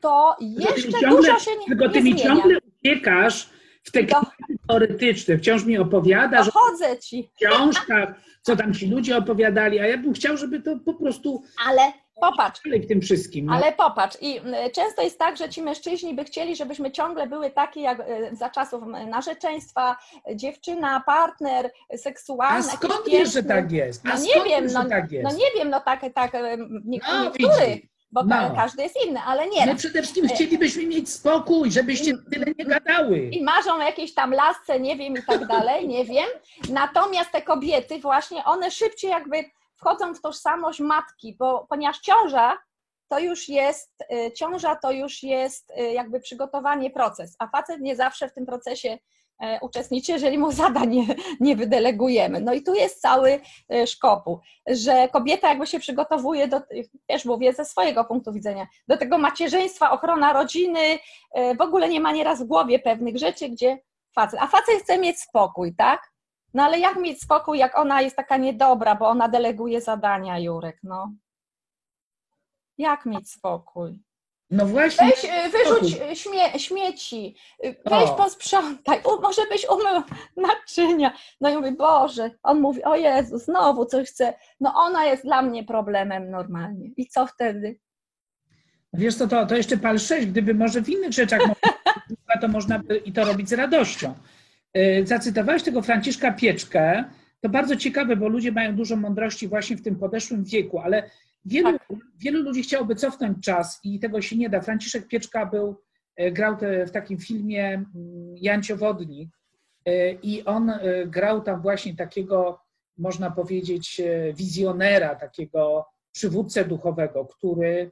to 0.00 0.36
jeszcze 0.40 0.92
ciągle, 0.92 1.10
dużo 1.10 1.38
się 1.38 1.50
nie 1.60 1.66
Tylko 1.66 1.88
ty 1.88 2.02
nie 2.02 2.14
mi 2.14 2.16
ciągle 2.16 2.58
uciekasz 2.78 3.50
w 3.82 3.90
te 3.90 4.02
Do... 4.02 4.20
teoretyczne. 4.68 5.38
Wciąż 5.38 5.64
mi 5.64 5.78
opowiadasz 5.78 6.46
Dochodzę 6.46 6.98
ci. 6.98 7.30
o 7.42 7.46
książkach, 7.46 8.14
co 8.42 8.56
tam 8.56 8.74
ci 8.74 8.86
ludzie 8.86 9.16
opowiadali, 9.16 9.80
a 9.80 9.86
ja 9.86 9.98
bym 9.98 10.12
chciał, 10.12 10.36
żeby 10.36 10.60
to 10.60 10.78
po 10.84 10.94
prostu... 10.94 11.42
Ale 11.66 11.92
popatrz. 12.20 12.60
W 12.84 12.88
tym 12.88 13.00
wszystkim. 13.00 13.46
No. 13.46 13.54
Ale 13.54 13.72
popatrz. 13.72 14.16
I 14.20 14.40
często 14.72 15.02
jest 15.02 15.18
tak, 15.18 15.36
że 15.36 15.48
ci 15.48 15.62
mężczyźni 15.62 16.14
by 16.14 16.24
chcieli, 16.24 16.56
żebyśmy 16.56 16.90
ciągle 16.90 17.26
były 17.26 17.50
takie 17.50 17.80
jak 17.80 18.00
e, 18.00 18.36
za 18.36 18.50
czasów 18.50 18.82
narzeczeństwa, 19.08 19.96
dziewczyna, 20.34 21.02
partner, 21.06 21.70
seksualny. 21.96 22.58
A 22.58 22.62
skąd 22.62 23.00
wiesz, 23.10 23.32
że 23.32 23.42
tak 23.42 23.72
jest? 23.72 24.06
A 24.06 24.08
no 24.08 24.24
nie 24.24 24.44
wiem, 24.44 24.66
no, 24.72 24.84
tak 24.84 25.12
jest? 25.12 25.24
no 25.24 25.38
nie 25.38 25.46
wiem, 25.58 25.70
no 25.70 25.80
tak, 25.80 26.00
tak 26.14 26.32
nie, 26.32 26.56
no, 26.56 26.66
niektórych 26.84 27.95
bo 28.24 28.48
no. 28.48 28.54
każdy 28.56 28.82
jest 28.82 29.06
inny, 29.06 29.20
ale 29.26 29.48
nie. 29.48 29.66
My 29.66 29.74
przede 29.74 30.02
wszystkim 30.02 30.28
chcielibyśmy 30.28 30.86
mieć 30.86 31.10
spokój, 31.10 31.70
żebyście 31.70 32.12
tyle 32.32 32.46
nie 32.58 32.64
gadały. 32.64 33.18
I 33.18 33.42
marzą 33.42 33.78
jakieś 33.78 34.14
tam 34.14 34.32
lasce, 34.32 34.80
nie 34.80 34.96
wiem 34.96 35.14
i 35.14 35.22
tak 35.22 35.46
dalej, 35.46 35.88
nie 35.88 36.04
wiem. 36.04 36.26
Natomiast 36.70 37.32
te 37.32 37.42
kobiety 37.42 37.98
właśnie, 37.98 38.44
one 38.44 38.70
szybciej 38.70 39.10
jakby 39.10 39.44
wchodzą 39.76 40.14
w 40.14 40.20
tożsamość 40.20 40.80
matki, 40.80 41.36
bo 41.38 41.66
ponieważ 41.70 41.98
ciąża 41.98 42.58
to 43.08 43.18
już 43.18 43.48
jest, 43.48 43.90
y, 44.12 44.32
ciąża 44.32 44.76
to 44.76 44.92
już 44.92 45.22
jest 45.22 45.70
y, 45.70 45.92
jakby 45.92 46.20
przygotowanie 46.20 46.90
proces, 46.90 47.36
a 47.38 47.46
facet 47.46 47.80
nie 47.80 47.96
zawsze 47.96 48.28
w 48.28 48.32
tym 48.32 48.46
procesie 48.46 48.88
E, 48.88 48.98
uczestniczy, 49.60 50.12
jeżeli 50.12 50.38
mu 50.38 50.52
zadań 50.62 50.88
nie, 50.88 51.06
nie 51.40 51.56
wydelegujemy. 51.56 52.40
No 52.40 52.54
i 52.54 52.62
tu 52.62 52.74
jest 52.74 53.00
cały 53.00 53.40
e, 53.70 53.86
szkopu, 53.86 54.40
że 54.66 55.08
kobieta 55.08 55.48
jakby 55.48 55.66
się 55.66 55.78
przygotowuje 55.78 56.48
do, 56.48 56.60
też 57.06 57.24
mówię 57.24 57.52
ze 57.52 57.64
swojego 57.64 58.04
punktu 58.04 58.32
widzenia, 58.32 58.66
do 58.88 58.96
tego 58.96 59.18
macierzyństwa, 59.18 59.90
ochrona 59.90 60.32
rodziny, 60.32 60.98
e, 61.34 61.54
w 61.54 61.60
ogóle 61.60 61.88
nie 61.88 62.00
ma 62.00 62.12
nieraz 62.12 62.42
w 62.42 62.46
głowie 62.46 62.78
pewnych 62.78 63.18
rzeczy, 63.18 63.48
gdzie 63.48 63.78
facet, 64.14 64.40
a 64.40 64.46
facet 64.46 64.82
chce 64.82 64.98
mieć 64.98 65.20
spokój, 65.20 65.74
tak? 65.74 66.12
No 66.54 66.62
ale 66.62 66.78
jak 66.78 66.96
mieć 66.96 67.20
spokój, 67.20 67.58
jak 67.58 67.78
ona 67.78 68.00
jest 68.00 68.16
taka 68.16 68.36
niedobra, 68.36 68.94
bo 68.94 69.08
ona 69.08 69.28
deleguje 69.28 69.80
zadania, 69.80 70.38
Jurek, 70.38 70.78
no. 70.82 71.12
Jak 72.78 73.06
mieć 73.06 73.30
spokój? 73.30 74.05
No 74.50 74.66
właśnie. 74.66 75.06
Weź, 75.06 75.24
y, 75.24 75.50
wyrzuć 75.50 76.00
y, 76.12 76.16
śmie 76.16 76.58
śmieci, 76.58 77.36
y, 77.64 77.76
weź 77.84 78.10
o. 78.10 78.14
posprzątaj, 78.14 79.00
U, 79.04 79.22
może 79.22 79.42
byś 79.50 79.66
umył 79.68 80.02
naczynia. 80.36 81.12
No 81.40 81.50
i 81.50 81.56
mówi, 81.56 81.72
Boże, 81.72 82.30
on 82.42 82.60
mówi, 82.60 82.84
o 82.84 82.96
Jezu, 82.96 83.38
znowu 83.38 83.86
coś 83.86 84.08
chce. 84.08 84.34
No 84.60 84.72
ona 84.74 85.04
jest 85.04 85.24
dla 85.24 85.42
mnie 85.42 85.64
problemem 85.64 86.30
normalnie. 86.30 86.90
I 86.96 87.06
co 87.06 87.26
wtedy? 87.26 87.78
Wiesz 88.92 89.14
co, 89.14 89.28
to, 89.28 89.46
to 89.46 89.56
jeszcze 89.56 89.76
pal 89.76 89.98
6, 89.98 90.26
gdyby 90.26 90.54
może 90.54 90.82
w 90.82 90.88
innych 90.88 91.12
rzeczach 91.12 91.40
to 92.40 92.48
można 92.48 92.78
by 92.78 92.96
i 92.96 93.12
to 93.12 93.24
robić 93.24 93.48
z 93.48 93.52
radością. 93.52 94.14
Zacytowałeś 95.04 95.62
tego 95.62 95.82
Franciszka 95.82 96.32
Pieczkę, 96.32 97.04
to 97.40 97.48
bardzo 97.48 97.76
ciekawe, 97.76 98.16
bo 98.16 98.28
ludzie 98.28 98.52
mają 98.52 98.76
dużo 98.76 98.96
mądrości 98.96 99.48
właśnie 99.48 99.76
w 99.76 99.82
tym 99.82 99.96
podeszłym 99.96 100.44
wieku, 100.44 100.78
ale 100.78 101.10
Wielu, 101.46 101.78
tak. 101.78 101.88
wielu 102.18 102.42
ludzi 102.42 102.62
chciałoby 102.62 102.94
cofnąć 102.94 103.44
czas 103.44 103.80
i 103.84 104.00
tego 104.00 104.22
się 104.22 104.36
nie 104.36 104.50
da. 104.50 104.60
Franciszek 104.60 105.08
Pieczka 105.08 105.46
był, 105.46 105.82
e, 106.16 106.32
grał 106.32 106.56
w 106.86 106.90
takim 106.90 107.18
filmie 107.18 107.72
mm, 107.72 107.86
Jancio 108.36 108.76
Wodnik 108.76 109.30
e, 109.84 110.12
i 110.12 110.44
on 110.44 110.70
e, 110.70 111.06
grał 111.06 111.40
tam 111.40 111.62
właśnie 111.62 111.96
takiego, 111.96 112.60
można 112.98 113.30
powiedzieć, 113.30 114.00
wizjonera, 114.34 115.14
takiego 115.14 115.86
przywódcę 116.12 116.64
duchowego, 116.64 117.24
który 117.24 117.90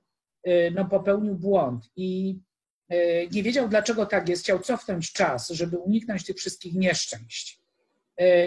no, 0.74 0.84
popełnił 0.84 1.34
błąd 1.34 1.90
i 1.96 2.38
nie 3.32 3.42
wiedział, 3.42 3.68
dlaczego 3.68 4.06
tak 4.06 4.28
jest. 4.28 4.42
Chciał 4.42 4.58
cofnąć 4.58 5.12
czas, 5.12 5.50
żeby 5.50 5.78
uniknąć 5.78 6.24
tych 6.24 6.36
wszystkich 6.36 6.74
nieszczęść. 6.74 7.60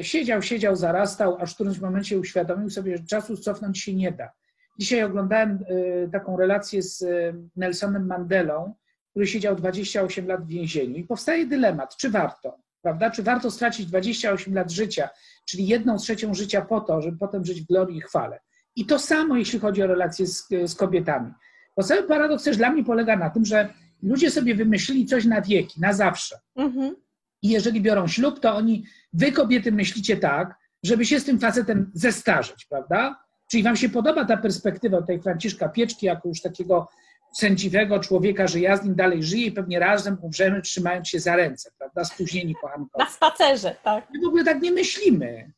Siedział, 0.01 0.41
siedział, 0.41 0.75
zarastał, 0.75 1.37
aż 1.39 1.51
w 1.51 1.55
którymś 1.55 1.79
momencie 1.79 2.19
uświadomił 2.19 2.69
sobie, 2.69 2.97
że 2.97 3.03
czasu 3.03 3.37
cofnąć 3.37 3.79
się 3.79 3.93
nie 3.93 4.11
da 4.11 4.31
Dzisiaj 4.77 5.03
oglądałem 5.03 5.59
y, 6.05 6.09
taką 6.11 6.37
relację 6.37 6.81
z 6.81 7.01
y, 7.01 7.33
Nelsonem 7.55 8.07
Mandelą, 8.07 8.73
który 9.09 9.27
siedział 9.27 9.55
28 9.55 10.27
lat 10.27 10.45
w 10.45 10.47
więzieniu 10.47 10.95
i 10.95 11.03
powstaje 11.03 11.45
dylemat, 11.45 11.97
czy 11.97 12.09
warto, 12.09 12.57
prawda? 12.81 13.11
Czy 13.11 13.23
warto 13.23 13.51
stracić 13.51 13.85
28 13.85 14.53
lat 14.53 14.71
życia, 14.71 15.09
czyli 15.45 15.67
jedną 15.67 15.97
trzecią 15.97 16.33
życia 16.33 16.61
po 16.61 16.81
to, 16.81 17.01
żeby 17.01 17.17
potem 17.17 17.45
żyć 17.45 17.61
w 17.61 17.67
glorii 17.67 17.97
i 17.97 18.01
chwale. 18.01 18.39
I 18.75 18.85
to 18.85 18.99
samo, 18.99 19.37
jeśli 19.37 19.59
chodzi 19.59 19.83
o 19.83 19.87
relacje 19.87 20.27
z, 20.27 20.47
z 20.65 20.75
kobietami. 20.75 21.33
Bo 21.77 21.83
cały 21.83 22.03
paradoks 22.03 22.43
też 22.43 22.57
dla 22.57 22.71
mnie 22.71 22.83
polega 22.83 23.15
na 23.15 23.29
tym, 23.29 23.45
że 23.45 23.73
ludzie 24.03 24.31
sobie 24.31 24.55
wymyślili 24.55 25.05
coś 25.05 25.25
na 25.25 25.41
wieki, 25.41 25.81
na 25.81 25.93
zawsze. 25.93 26.39
Mhm. 26.55 26.95
I 27.41 27.49
jeżeli 27.49 27.81
biorą 27.81 28.07
ślub, 28.07 28.39
to 28.39 28.55
oni, 28.55 28.85
wy 29.13 29.31
kobiety 29.31 29.71
myślicie 29.71 30.17
tak, 30.17 30.55
żeby 30.83 31.05
się 31.05 31.19
z 31.19 31.25
tym 31.25 31.39
facetem 31.39 31.91
zestarzeć, 31.93 32.65
prawda? 32.65 33.26
Czyli 33.47 33.63
Wam 33.63 33.75
się 33.75 33.89
podoba 33.89 34.25
ta 34.25 34.37
perspektywa 34.37 35.01
tej 35.01 35.21
Franciszka 35.21 35.69
Pieczki 35.69 36.05
jako 36.05 36.27
już 36.27 36.41
takiego 36.41 36.87
sędziwego 37.33 37.99
człowieka, 37.99 38.47
że 38.47 38.59
ja 38.59 38.77
z 38.77 38.83
nim 38.83 38.95
dalej 38.95 39.23
żyję 39.23 39.45
i 39.45 39.51
pewnie 39.51 39.79
razem 39.79 40.17
umrzemy, 40.21 40.61
trzymając 40.61 41.07
się 41.07 41.19
za 41.19 41.35
ręce, 41.35 41.71
prawda? 41.77 42.05
Spóźnieni 42.05 42.55
kochankowie. 42.55 43.05
Na 43.05 43.09
spacerze, 43.11 43.75
tak. 43.83 44.07
My 44.13 44.19
w 44.21 44.27
ogóle 44.27 44.43
tak 44.43 44.61
nie 44.61 44.71
myślimy. 44.71 45.51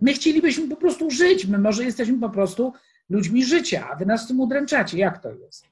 My 0.00 0.12
chcielibyśmy 0.12 0.68
po 0.68 0.76
prostu 0.76 1.10
żyć. 1.10 1.46
My 1.46 1.58
może 1.58 1.84
jesteśmy 1.84 2.20
po 2.20 2.30
prostu 2.30 2.72
ludźmi 3.10 3.44
życia, 3.44 3.88
a 3.92 3.96
Wy 3.96 4.06
nas 4.06 4.28
tym 4.28 4.40
udręczacie. 4.40 4.98
Jak 4.98 5.22
to 5.22 5.30
jest? 5.30 5.64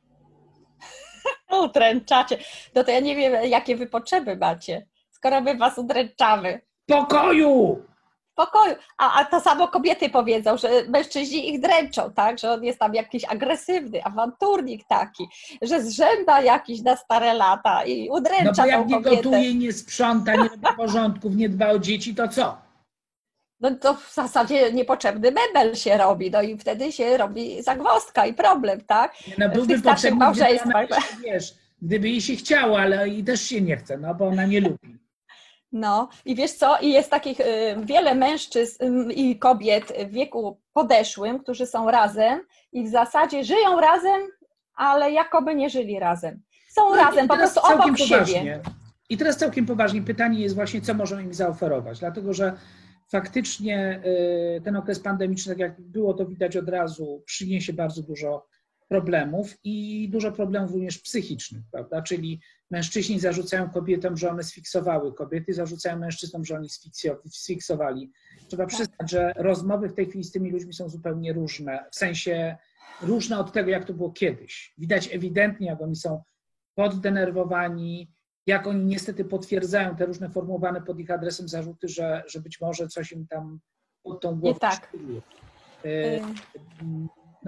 udręczacie. 1.64 2.38
No 2.75 2.85
to 2.85 2.90
ja 2.90 3.01
nie 3.01 3.16
wiem, 3.16 3.44
jakie 3.51 3.77
Wy 3.77 3.87
potrzeby 3.87 4.37
macie, 4.37 4.87
skoro 5.11 5.40
my 5.40 5.57
Was 5.57 5.79
udręczamy. 5.79 6.61
Pokoju! 6.87 7.83
Pokoju. 8.38 8.74
A, 8.98 9.20
a 9.20 9.24
to 9.24 9.40
samo 9.40 9.68
kobiety 9.68 10.11
powiedzą, 10.11 10.57
że 10.57 10.68
mężczyźni 10.88 11.48
ich 11.55 11.61
dręczą, 11.61 12.12
tak? 12.12 12.38
Że 12.38 12.53
on 12.53 12.64
jest 12.64 12.79
tam 12.79 12.94
jakiś 12.94 13.24
agresywny, 13.24 14.05
awanturnik 14.05 14.85
taki, 14.88 15.29
że 15.62 15.83
zrzęda 15.83 16.40
jakiś 16.42 16.83
na 16.83 16.96
stare 16.96 17.35
lata 17.35 17.85
i 17.85 18.09
udręcza 18.11 18.44
No 18.44 18.62
bo 18.62 18.66
jak 18.66 18.87
nie 18.87 19.01
gotuje, 19.01 19.55
nie 19.55 19.72
sprząta, 19.72 20.33
nie 20.33 20.48
robi 20.48 20.66
porządków, 20.77 21.37
nie 21.37 21.48
dba 21.48 21.68
o 21.70 21.79
dzieci, 21.79 22.14
to 22.14 22.29
co? 22.29 22.59
No 23.61 23.70
to 23.74 23.94
w 23.94 24.14
zasadzie 24.14 24.72
niepotrzebny 24.72 25.33
mebel 25.33 25.74
się 25.74 25.96
robi, 25.96 26.31
no 26.31 26.42
i 26.42 26.59
wtedy 26.59 26.92
się 26.92 27.16
robi 27.16 27.62
zagwozdka 27.62 28.27
i 28.27 28.35
problem, 28.35 28.81
tak? 28.87 29.14
No 29.38 29.48
byłby 29.48 29.83
potrzebny, 29.83 30.27
gdyby, 30.33 30.96
wiesz, 31.24 31.55
gdyby 31.83 32.09
jej 32.09 32.20
się 32.20 32.37
chciało, 32.37 32.81
ale 32.81 33.09
i 33.09 33.24
też 33.24 33.42
się 33.42 33.61
nie 33.61 33.77
chce, 33.77 33.98
no 33.98 34.14
bo 34.14 34.27
ona 34.27 34.46
nie 34.46 34.61
lubi. 34.61 34.98
No 35.72 36.09
i 36.24 36.35
wiesz 36.35 36.52
co, 36.52 36.78
i 36.81 36.92
jest 36.92 37.11
takich 37.11 37.40
y, 37.40 37.44
wiele 37.83 38.14
mężczyzn 38.14 39.11
i 39.11 39.38
kobiet 39.38 39.92
w 40.09 40.11
wieku 40.11 40.61
podeszłym, 40.72 41.38
którzy 41.38 41.66
są 41.66 41.90
razem 41.90 42.40
i 42.72 42.85
w 42.85 42.88
zasadzie 42.88 43.44
żyją 43.44 43.81
razem, 43.81 44.20
ale 44.74 45.12
jakoby 45.12 45.54
nie 45.54 45.70
żyli 45.70 45.98
razem. 45.98 46.42
Są 46.68 46.90
no 46.90 46.96
razem, 46.96 47.28
po 47.28 47.37
prostu 47.37 47.61
obok 47.61 47.98
poważnie. 47.98 48.26
siebie. 48.26 48.61
I 49.09 49.16
teraz 49.16 49.37
całkiem 49.37 49.66
poważnie 49.66 50.02
pytanie 50.02 50.40
jest 50.40 50.54
właśnie, 50.54 50.81
co 50.81 50.94
możemy 50.94 51.22
im 51.22 51.35
zaoferować, 51.35 51.98
dlatego 51.98 52.35
że 52.35 52.52
faktycznie 53.09 54.02
y, 54.57 54.61
ten 54.64 54.76
okres 54.76 55.00
pandemiczny, 55.00 55.52
tak 55.52 55.61
jak 55.61 55.81
było 55.81 56.14
to 56.14 56.26
widać 56.26 56.57
od 56.57 56.68
razu, 56.68 57.22
przyniesie 57.26 57.72
bardzo 57.72 58.02
dużo 58.02 58.46
problemów 58.88 59.57
i 59.64 60.09
dużo 60.12 60.33
problemów 60.33 60.72
również 60.72 60.98
psychicznych, 60.98 61.62
prawda? 61.72 62.02
Czyli 62.02 62.40
mężczyźni 62.70 63.20
zarzucają 63.20 63.70
kobietom, 63.70 64.16
że 64.16 64.31
one 64.31 64.42
sfiksowały, 64.42 65.14
kobiety 65.14 65.54
zarzucają 65.54 65.98
mężczyznom, 65.98 66.44
że 66.44 66.57
oni 66.57 66.68
sfiksowali. 67.31 68.12
Trzeba 68.48 68.64
tak. 68.64 68.74
przyznać, 68.74 69.11
że 69.11 69.33
rozmowy 69.37 69.88
w 69.88 69.94
tej 69.94 70.07
chwili 70.07 70.24
z 70.24 70.33
tymi 70.33 70.50
ludźmi 70.50 70.74
są 70.74 70.88
zupełnie 70.88 71.33
różne, 71.33 71.85
w 71.92 71.96
sensie 71.96 72.57
różne 73.02 73.38
od 73.38 73.52
tego, 73.52 73.70
jak 73.70 73.85
to 73.85 73.94
było 73.94 74.11
kiedyś. 74.11 74.74
Widać 74.78 75.14
ewidentnie, 75.14 75.66
jak 75.66 75.81
oni 75.81 75.96
są 75.96 76.22
poddenerwowani, 76.74 78.11
jak 78.46 78.66
oni 78.66 78.85
niestety 78.85 79.24
potwierdzają 79.24 79.96
te 79.96 80.07
różne 80.07 80.31
formułowane 80.31 80.83
pod 80.83 81.00
ich 81.00 81.11
adresem 81.11 81.48
zarzuty, 81.48 81.88
że, 81.88 82.22
że 82.26 82.40
być 82.40 82.61
może 82.61 82.88
coś 82.88 83.12
im 83.12 83.26
tam 83.26 83.61
pod 84.02 84.20
tą 84.20 84.40
głową 84.40 84.54
Nie 84.54 84.61
tak. 84.61 84.92
E, 85.85 86.20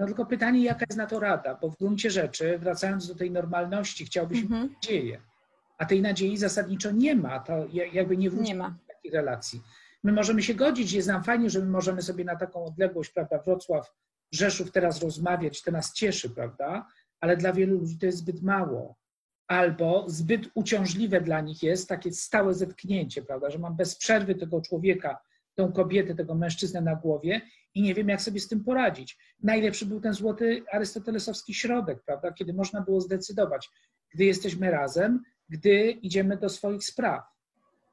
no 0.01 0.07
tylko 0.07 0.25
pytanie, 0.25 0.63
jaka 0.63 0.85
jest 0.89 0.97
na 0.97 1.07
to 1.07 1.19
rada, 1.19 1.57
bo 1.61 1.69
w 1.69 1.77
gruncie 1.77 2.11
rzeczy, 2.11 2.57
wracając 2.57 3.07
do 3.07 3.15
tej 3.15 3.31
normalności, 3.31 4.05
chciałbyś 4.05 4.41
mhm. 4.41 4.63
mieć 4.63 4.73
nadzieję, 4.73 5.21
a 5.77 5.85
tej 5.85 6.01
nadziei 6.01 6.37
zasadniczo 6.37 6.91
nie 6.91 7.15
ma, 7.15 7.39
to 7.39 7.53
jakby 7.93 8.17
nie 8.17 8.29
wróci 8.29 8.53
do 8.53 8.63
takiej 8.87 9.11
relacji. 9.11 9.61
My 10.03 10.11
możemy 10.11 10.43
się 10.43 10.53
godzić, 10.53 10.91
jest 10.91 11.07
nam 11.07 11.23
fajnie, 11.23 11.49
że 11.49 11.59
my 11.59 11.65
możemy 11.65 12.01
sobie 12.01 12.23
na 12.23 12.35
taką 12.35 12.65
odległość, 12.65 13.11
prawda, 13.11 13.37
Wrocław, 13.37 13.91
Rzeszów 14.31 14.71
teraz 14.71 15.01
rozmawiać, 15.01 15.61
to 15.61 15.71
nas 15.71 15.93
cieszy, 15.93 16.29
prawda, 16.29 16.87
ale 17.19 17.37
dla 17.37 17.53
wielu 17.53 17.79
ludzi 17.79 17.97
to 17.97 18.05
jest 18.05 18.17
zbyt 18.17 18.41
mało. 18.41 18.95
Albo 19.47 20.05
zbyt 20.07 20.41
uciążliwe 20.53 21.21
dla 21.21 21.41
nich 21.41 21.63
jest 21.63 21.89
takie 21.89 22.11
stałe 22.11 22.53
zetknięcie, 22.53 23.21
prawda, 23.21 23.49
że 23.49 23.59
mam 23.59 23.75
bez 23.75 23.95
przerwy 23.95 24.35
tego 24.35 24.61
człowieka, 24.61 25.19
tą 25.61 25.71
kobietę, 25.71 26.15
tego 26.15 26.35
mężczyznę 26.35 26.81
na 26.81 26.95
głowie 26.95 27.41
i 27.75 27.81
nie 27.81 27.93
wiem, 27.93 28.09
jak 28.09 28.21
sobie 28.21 28.39
z 28.39 28.47
tym 28.47 28.63
poradzić. 28.63 29.17
Najlepszy 29.43 29.85
był 29.85 30.01
ten 30.01 30.13
złoty 30.13 30.63
arystotelesowski 30.73 31.53
środek, 31.53 32.03
prawda, 32.05 32.31
kiedy 32.31 32.53
można 32.53 32.81
było 32.81 33.01
zdecydować, 33.01 33.69
gdy 34.13 34.25
jesteśmy 34.25 34.71
razem, 34.71 35.23
gdy 35.49 35.91
idziemy 35.91 36.37
do 36.37 36.49
swoich 36.49 36.83
spraw. 36.83 37.23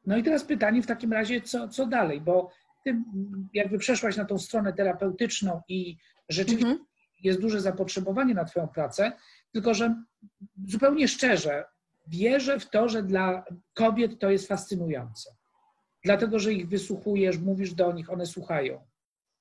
No 0.07 0.17
i 0.17 0.23
teraz 0.23 0.45
pytanie 0.45 0.83
w 0.83 0.87
takim 0.87 1.13
razie, 1.13 1.41
co, 1.41 1.69
co 1.69 1.87
dalej, 1.87 2.21
bo 2.21 2.51
ty 2.85 3.03
jakby 3.55 3.79
przeszłaś 3.79 4.17
na 4.17 4.25
tą 4.25 4.39
stronę 4.39 4.73
terapeutyczną 4.73 5.61
i 5.69 5.97
rzeczywiście 6.29 6.69
mhm. 6.69 6.87
jest 7.23 7.41
duże 7.41 7.61
zapotrzebowanie 7.61 8.35
na 8.35 8.45
Twoją 8.45 8.69
pracę, 8.69 9.13
tylko 9.53 9.75
że 9.75 10.03
zupełnie 10.67 11.09
szczerze 11.09 11.65
wierzę 12.07 12.61
w 12.61 12.71
to, 12.71 12.89
że 12.89 13.03
dla 13.03 13.45
kobiet 13.75 14.19
to 14.21 14.31
jest 14.31 14.49
fascynujące. 14.49 15.31
Dlatego, 16.05 16.39
że 16.39 16.53
ich 16.53 16.69
wysłuchujesz, 16.69 17.39
mówisz 17.39 17.75
do 17.75 17.93
nich, 17.93 18.11
one 18.11 18.27
słuchają. 18.27 18.87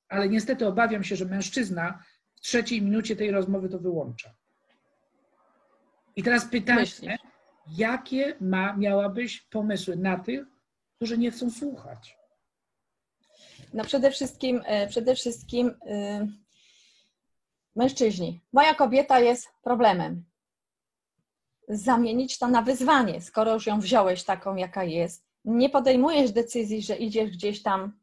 Ale 0.09 0.29
niestety 0.29 0.67
obawiam 0.67 1.03
się, 1.03 1.15
że 1.15 1.25
mężczyzna 1.25 2.03
w 2.35 2.41
trzeciej 2.41 2.81
minucie 2.81 3.15
tej 3.15 3.31
rozmowy 3.31 3.69
to 3.69 3.79
wyłącza. 3.79 4.35
I 6.15 6.23
teraz 6.23 6.45
pytanie, 6.45 6.79
Myślisz? 6.79 7.21
jakie 7.77 8.35
ma, 8.41 8.73
miałabyś 8.73 9.41
pomysły 9.41 9.95
na 9.95 10.19
tych, 10.19 10.45
którzy 10.95 11.17
nie 11.17 11.31
chcą 11.31 11.49
słuchać? 11.49 12.17
No 13.73 13.83
przede 13.83 14.11
wszystkim, 14.11 14.61
e, 14.65 14.87
przede 14.87 15.15
wszystkim 15.15 15.67
yy, 15.85 16.27
mężczyźni. 17.75 18.41
Moja 18.53 18.75
kobieta 18.75 19.19
jest 19.19 19.47
problemem. 19.63 20.25
Zamienić 21.69 22.37
to 22.37 22.47
na 22.47 22.61
wyzwanie, 22.61 23.21
skoro 23.21 23.53
już 23.53 23.67
ją 23.67 23.79
wziąłeś 23.79 24.23
taką, 24.23 24.55
jaka 24.55 24.83
jest. 24.83 25.26
Nie 25.47 25.69
podejmujesz 25.69 26.31
decyzji, 26.31 26.81
że 26.81 26.95
idziesz 26.95 27.31
gdzieś 27.31 27.63
tam 27.63 27.93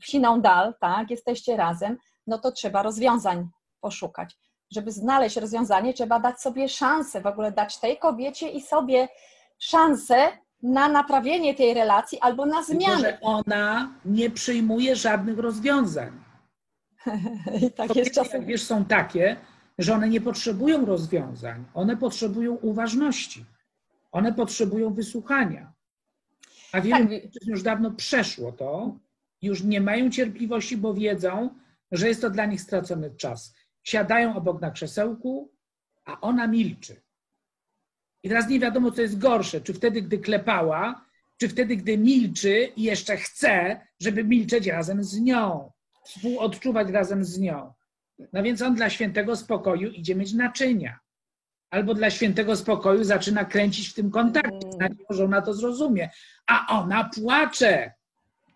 w 0.00 0.06
siną 0.06 0.40
dal, 0.40 0.74
tak, 0.80 1.10
jesteście 1.10 1.56
razem, 1.56 1.98
no 2.26 2.38
to 2.38 2.52
trzeba 2.52 2.82
rozwiązań 2.82 3.48
poszukać. 3.80 4.36
Żeby 4.70 4.92
znaleźć 4.92 5.36
rozwiązanie, 5.36 5.94
trzeba 5.94 6.20
dać 6.20 6.40
sobie 6.40 6.68
szansę, 6.68 7.20
w 7.20 7.26
ogóle 7.26 7.52
dać 7.52 7.80
tej 7.80 7.98
kobiecie 7.98 8.48
i 8.48 8.60
sobie 8.60 9.08
szansę 9.58 10.28
na 10.62 10.88
naprawienie 10.88 11.54
tej 11.54 11.74
relacji 11.74 12.18
albo 12.20 12.46
na 12.46 12.62
zmianę. 12.62 13.02
Tylko, 13.02 13.08
że 13.10 13.20
ona 13.20 13.92
nie 14.04 14.30
przyjmuje 14.30 14.96
żadnych 14.96 15.38
rozwiązań. 15.38 16.12
I 17.62 17.70
tak 17.70 17.96
jest 17.96 18.14
czasem. 18.14 18.46
Wiesz, 18.46 18.62
są 18.62 18.84
takie, 18.84 19.36
że 19.78 19.94
one 19.94 20.08
nie 20.08 20.20
potrzebują 20.20 20.86
rozwiązań, 20.86 21.64
one 21.74 21.96
potrzebują 21.96 22.54
uważności, 22.54 23.44
one 24.12 24.32
potrzebują 24.32 24.94
wysłuchania. 24.94 25.72
A 26.72 26.80
wielu 26.80 27.08
tak. 27.08 27.46
już 27.46 27.62
dawno 27.62 27.90
przeszło 27.90 28.52
to, 28.52 28.98
już 29.42 29.62
nie 29.62 29.80
mają 29.80 30.10
cierpliwości, 30.10 30.76
bo 30.76 30.94
wiedzą, 30.94 31.50
że 31.92 32.08
jest 32.08 32.20
to 32.20 32.30
dla 32.30 32.46
nich 32.46 32.60
stracony 32.60 33.10
czas. 33.10 33.54
Siadają 33.84 34.36
obok 34.36 34.60
na 34.60 34.70
krzesełku, 34.70 35.52
a 36.04 36.20
ona 36.20 36.46
milczy. 36.46 37.02
I 38.22 38.28
teraz 38.28 38.48
nie 38.48 38.60
wiadomo, 38.60 38.90
co 38.90 39.02
jest 39.02 39.18
gorsze, 39.18 39.60
czy 39.60 39.74
wtedy, 39.74 40.02
gdy 40.02 40.18
klepała, 40.18 41.04
czy 41.36 41.48
wtedy, 41.48 41.76
gdy 41.76 41.98
milczy 41.98 42.72
i 42.76 42.82
jeszcze 42.82 43.16
chce, 43.16 43.80
żeby 44.00 44.24
milczeć 44.24 44.66
razem 44.66 45.04
z 45.04 45.20
nią, 45.20 45.72
współodczuwać 46.04 46.90
razem 46.90 47.24
z 47.24 47.38
nią. 47.38 47.72
No 48.32 48.42
więc 48.42 48.62
on 48.62 48.74
dla 48.74 48.90
świętego 48.90 49.36
spokoju 49.36 49.90
idzie 49.90 50.14
mieć 50.14 50.32
naczynia. 50.32 50.98
Albo 51.70 51.94
dla 51.94 52.10
świętego 52.10 52.56
spokoju 52.56 53.04
zaczyna 53.04 53.44
kręcić 53.44 53.88
w 53.88 53.94
tym 53.94 54.10
kontakcie, 54.10 54.68
mm. 54.80 54.96
że 55.10 55.24
ona 55.24 55.42
to 55.42 55.54
zrozumie. 55.54 56.10
A 56.46 56.78
ona 56.80 57.10
płacze. 57.14 57.92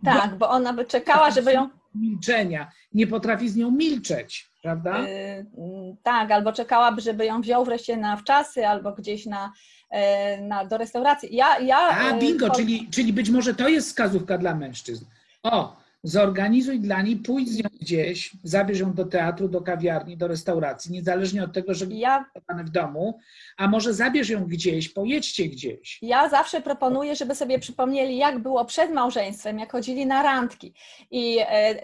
Tak, 0.05 0.31
bo, 0.31 0.37
bo 0.37 0.51
ona 0.51 0.72
by 0.72 0.85
czekała, 0.85 1.31
żeby 1.31 1.53
ją. 1.53 1.68
Milczenia. 1.94 2.72
Nie 2.94 3.07
potrafi 3.07 3.48
z 3.48 3.57
nią 3.57 3.70
milczeć 3.70 4.53
prawda? 4.62 4.98
Yy, 4.98 5.96
tak, 6.03 6.31
albo 6.31 6.53
czekałaby, 6.53 7.01
żeby 7.01 7.27
ją 7.27 7.40
wziął 7.40 7.64
wreszcie 7.64 7.96
na 7.96 8.16
wczasy, 8.16 8.66
albo 8.66 8.92
gdzieś 8.92 9.27
na, 9.27 9.53
e, 9.90 10.40
na, 10.40 10.64
do 10.64 10.79
restauracji. 10.79 11.37
Ja, 11.37 11.59
ja, 11.59 11.79
A, 11.79 12.11
e, 12.11 12.18
bingo, 12.18 12.51
czyli, 12.51 12.88
czyli 12.90 13.12
być 13.12 13.31
może 13.31 13.55
to 13.55 13.68
jest 13.68 13.88
wskazówka 13.88 14.38
dla 14.38 14.55
mężczyzn. 14.55 15.05
O, 15.42 15.77
zorganizuj 16.03 16.81
dla 16.81 17.03
niej, 17.03 17.17
pójdź 17.17 17.49
z 17.49 17.57
nią 17.57 17.69
gdzieś, 17.81 18.33
zabierz 18.43 18.79
ją 18.79 18.93
do 18.93 19.05
teatru, 19.05 19.49
do 19.49 19.61
kawiarni, 19.61 20.17
do 20.17 20.29
restauracji, 20.29 20.93
niezależnie 20.93 21.45
od 21.45 21.53
tego, 21.53 21.75
że 21.75 21.87
ja 21.91 22.25
w 22.65 22.71
domu, 22.71 23.19
a 23.57 23.69
może 23.69 23.95
zabierz 23.95 24.29
ją 24.29 24.45
gdzieś, 24.45 24.88
pojedźcie 24.88 25.49
gdzieś. 25.49 25.99
Ja 26.03 26.29
zawsze 26.29 26.61
proponuję, 26.61 27.17
żeby 27.17 27.35
sobie 27.35 27.59
przypomnieli, 27.59 28.17
jak 28.17 28.38
było 28.38 28.65
przed 28.65 28.93
małżeństwem, 28.93 29.59
jak 29.59 29.73
chodzili 29.73 30.07
na 30.07 30.23
randki. 30.23 30.75
I 31.11 31.38
e, 31.41 31.75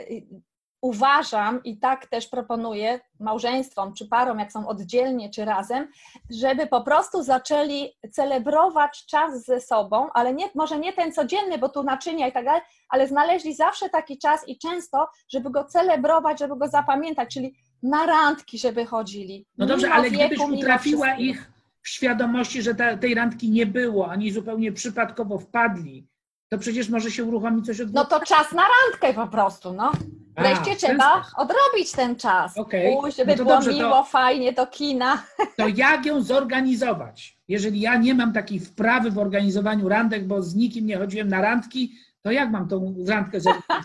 uważam 0.80 1.62
i 1.64 1.78
tak 1.78 2.06
też 2.06 2.26
proponuję 2.26 3.00
małżeństwom 3.20 3.94
czy 3.94 4.08
parom, 4.08 4.38
jak 4.38 4.52
są 4.52 4.68
oddzielnie 4.68 5.30
czy 5.30 5.44
razem, 5.44 5.88
żeby 6.30 6.66
po 6.66 6.80
prostu 6.80 7.22
zaczęli 7.22 7.92
celebrować 8.12 9.06
czas 9.06 9.44
ze 9.44 9.60
sobą, 9.60 10.08
ale 10.14 10.34
nie, 10.34 10.44
może 10.54 10.78
nie 10.78 10.92
ten 10.92 11.12
codzienny, 11.12 11.58
bo 11.58 11.68
tu 11.68 11.82
naczynia 11.82 12.28
i 12.28 12.32
tak 12.32 12.44
dalej, 12.44 12.62
ale 12.88 13.08
znaleźli 13.08 13.54
zawsze 13.54 13.88
taki 13.88 14.18
czas 14.18 14.48
i 14.48 14.58
często, 14.58 15.08
żeby 15.32 15.50
go 15.50 15.64
celebrować, 15.64 16.38
żeby 16.38 16.56
go 16.56 16.68
zapamiętać, 16.68 17.34
czyli 17.34 17.54
na 17.82 18.06
randki, 18.06 18.58
żeby 18.58 18.86
chodzili. 18.86 19.46
No 19.58 19.66
dobrze, 19.66 19.90
ale 19.90 20.10
wieku, 20.10 20.26
gdybyś 20.28 20.60
utrafiła 20.60 21.14
ich 21.14 21.52
w 21.82 21.88
świadomości, 21.88 22.62
że 22.62 22.74
ta, 22.74 22.96
tej 22.96 23.14
randki 23.14 23.50
nie 23.50 23.66
było, 23.66 24.10
ani 24.10 24.32
zupełnie 24.32 24.72
przypadkowo 24.72 25.38
wpadli, 25.38 26.06
to 26.48 26.58
przecież 26.58 26.88
może 26.88 27.10
się 27.10 27.24
uruchomić 27.24 27.66
coś 27.66 27.80
od 27.80 27.92
No 27.92 28.04
to 28.04 28.20
czas 28.20 28.52
na 28.52 28.62
randkę 28.62 29.14
po 29.14 29.26
prostu, 29.26 29.72
no. 29.72 29.92
Wreszcie 30.36 30.72
A, 30.72 30.76
trzeba 30.76 31.24
odrobić 31.36 31.92
ten 31.92 32.16
czas. 32.16 32.58
Okay. 32.58 32.96
Pójść, 33.00 33.16
żeby 33.16 33.36
no 33.36 33.44
było 33.44 33.60
miło, 33.60 33.90
to, 33.90 34.04
fajnie 34.04 34.52
do 34.52 34.66
kina. 34.66 35.22
To 35.56 35.68
jak 35.68 36.06
ją 36.06 36.22
zorganizować? 36.22 37.38
Jeżeli 37.48 37.80
ja 37.80 37.96
nie 37.96 38.14
mam 38.14 38.32
takiej 38.32 38.60
wprawy 38.60 39.10
w 39.10 39.18
organizowaniu 39.18 39.88
randek, 39.88 40.26
bo 40.26 40.42
z 40.42 40.54
nikim 40.54 40.86
nie 40.86 40.96
chodziłem 40.96 41.28
na 41.28 41.40
randki, 41.40 41.94
to 42.22 42.30
jak 42.30 42.50
mam 42.50 42.68
tą 42.68 42.94
randkę 43.08 43.40
zorganizować? 43.46 43.84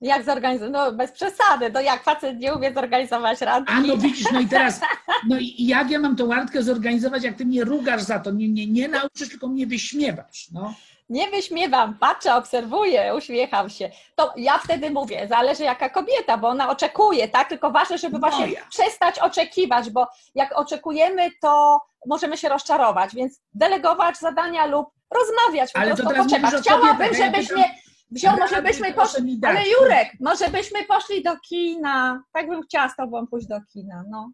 Jak 0.00 0.24
zorganizować? 0.24 0.72
No 0.72 0.92
bez 0.92 1.12
przesady, 1.12 1.70
to 1.72 1.80
jak 1.80 2.02
facet 2.02 2.38
nie 2.38 2.54
umie 2.54 2.74
zorganizować 2.74 3.40
randki. 3.40 3.74
A 3.76 3.80
no 3.80 3.96
widzisz, 3.96 4.32
no 4.32 4.40
i 4.40 4.46
teraz, 4.48 4.80
no 5.28 5.38
i 5.38 5.66
jak 5.66 5.90
ja 5.90 5.98
mam 5.98 6.16
tą 6.16 6.32
randkę 6.32 6.62
zorganizować, 6.62 7.24
jak 7.24 7.36
ty 7.36 7.46
mnie 7.46 7.64
rugasz 7.64 8.02
za 8.02 8.18
to, 8.18 8.30
nie, 8.30 8.48
nie, 8.48 8.66
nie 8.66 8.88
nauczysz, 8.88 9.28
tylko 9.28 9.48
mnie 9.48 9.66
wyśmiewasz, 9.66 10.50
no 10.52 10.74
nie 11.08 11.30
wyśmiewam, 11.30 11.98
patrzę, 11.98 12.34
obserwuję, 12.34 13.14
uśmiecham 13.14 13.70
się. 13.70 13.90
To 14.14 14.32
ja 14.36 14.58
wtedy 14.58 14.90
mówię, 14.90 15.26
zależy 15.28 15.64
jaka 15.64 15.88
kobieta, 15.88 16.38
bo 16.38 16.48
ona 16.48 16.70
oczekuje, 16.70 17.28
tak? 17.28 17.48
Tylko 17.48 17.70
ważne, 17.70 17.98
żeby 17.98 18.18
właśnie 18.18 18.46
Moja. 18.46 18.60
przestać 18.70 19.18
oczekiwać, 19.18 19.90
bo 19.90 20.06
jak 20.34 20.58
oczekujemy, 20.58 21.30
to 21.40 21.80
możemy 22.06 22.36
się 22.36 22.48
rozczarować, 22.48 23.14
więc 23.14 23.40
delegować 23.54 24.18
zadania 24.18 24.66
lub 24.66 24.88
rozmawiać, 25.10 25.72
po 25.72 25.78
Ale 25.78 25.96
prostu. 25.96 26.36
Chciałabym, 26.60 27.14
żebyśmy 27.14 27.64
wziął, 28.10 28.36
może 28.36 28.62
byśmy 28.62 28.92
poszli, 28.92 29.40
ale 29.46 29.60
Jurek, 29.68 30.08
może 30.20 30.48
byśmy 30.48 30.84
poszli 30.84 31.22
do 31.22 31.36
kina. 31.48 32.22
Tak 32.32 32.48
bym 32.48 32.62
chciała 32.62 32.88
z 32.88 32.96
tobą 32.96 33.26
pójść 33.26 33.46
do 33.46 33.60
kina, 33.72 34.02
no. 34.10 34.30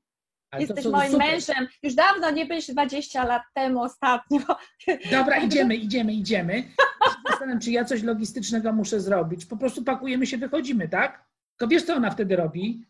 Ale 0.54 0.62
Jesteś 0.62 0.84
moim 0.84 1.12
super. 1.12 1.26
mężem. 1.26 1.68
Już 1.82 1.94
dawno 1.94 2.30
nie 2.30 2.46
byłeś 2.46 2.66
20 2.66 3.24
lat 3.24 3.42
temu 3.54 3.82
ostatnio. 3.82 4.40
Dobra, 5.10 5.36
idziemy, 5.46 5.76
idziemy, 5.76 6.12
idziemy. 6.12 6.64
Zastanawiam, 7.28 7.60
czy 7.60 7.70
ja 7.70 7.84
coś 7.84 8.02
logistycznego 8.02 8.72
muszę 8.72 9.00
zrobić. 9.00 9.46
Po 9.46 9.56
prostu 9.56 9.84
pakujemy 9.84 10.26
się, 10.26 10.38
wychodzimy, 10.38 10.88
tak? 10.88 11.24
Tylko 11.56 11.70
wiesz, 11.70 11.82
co 11.82 11.94
ona 11.94 12.10
wtedy 12.10 12.36
robi? 12.36 12.84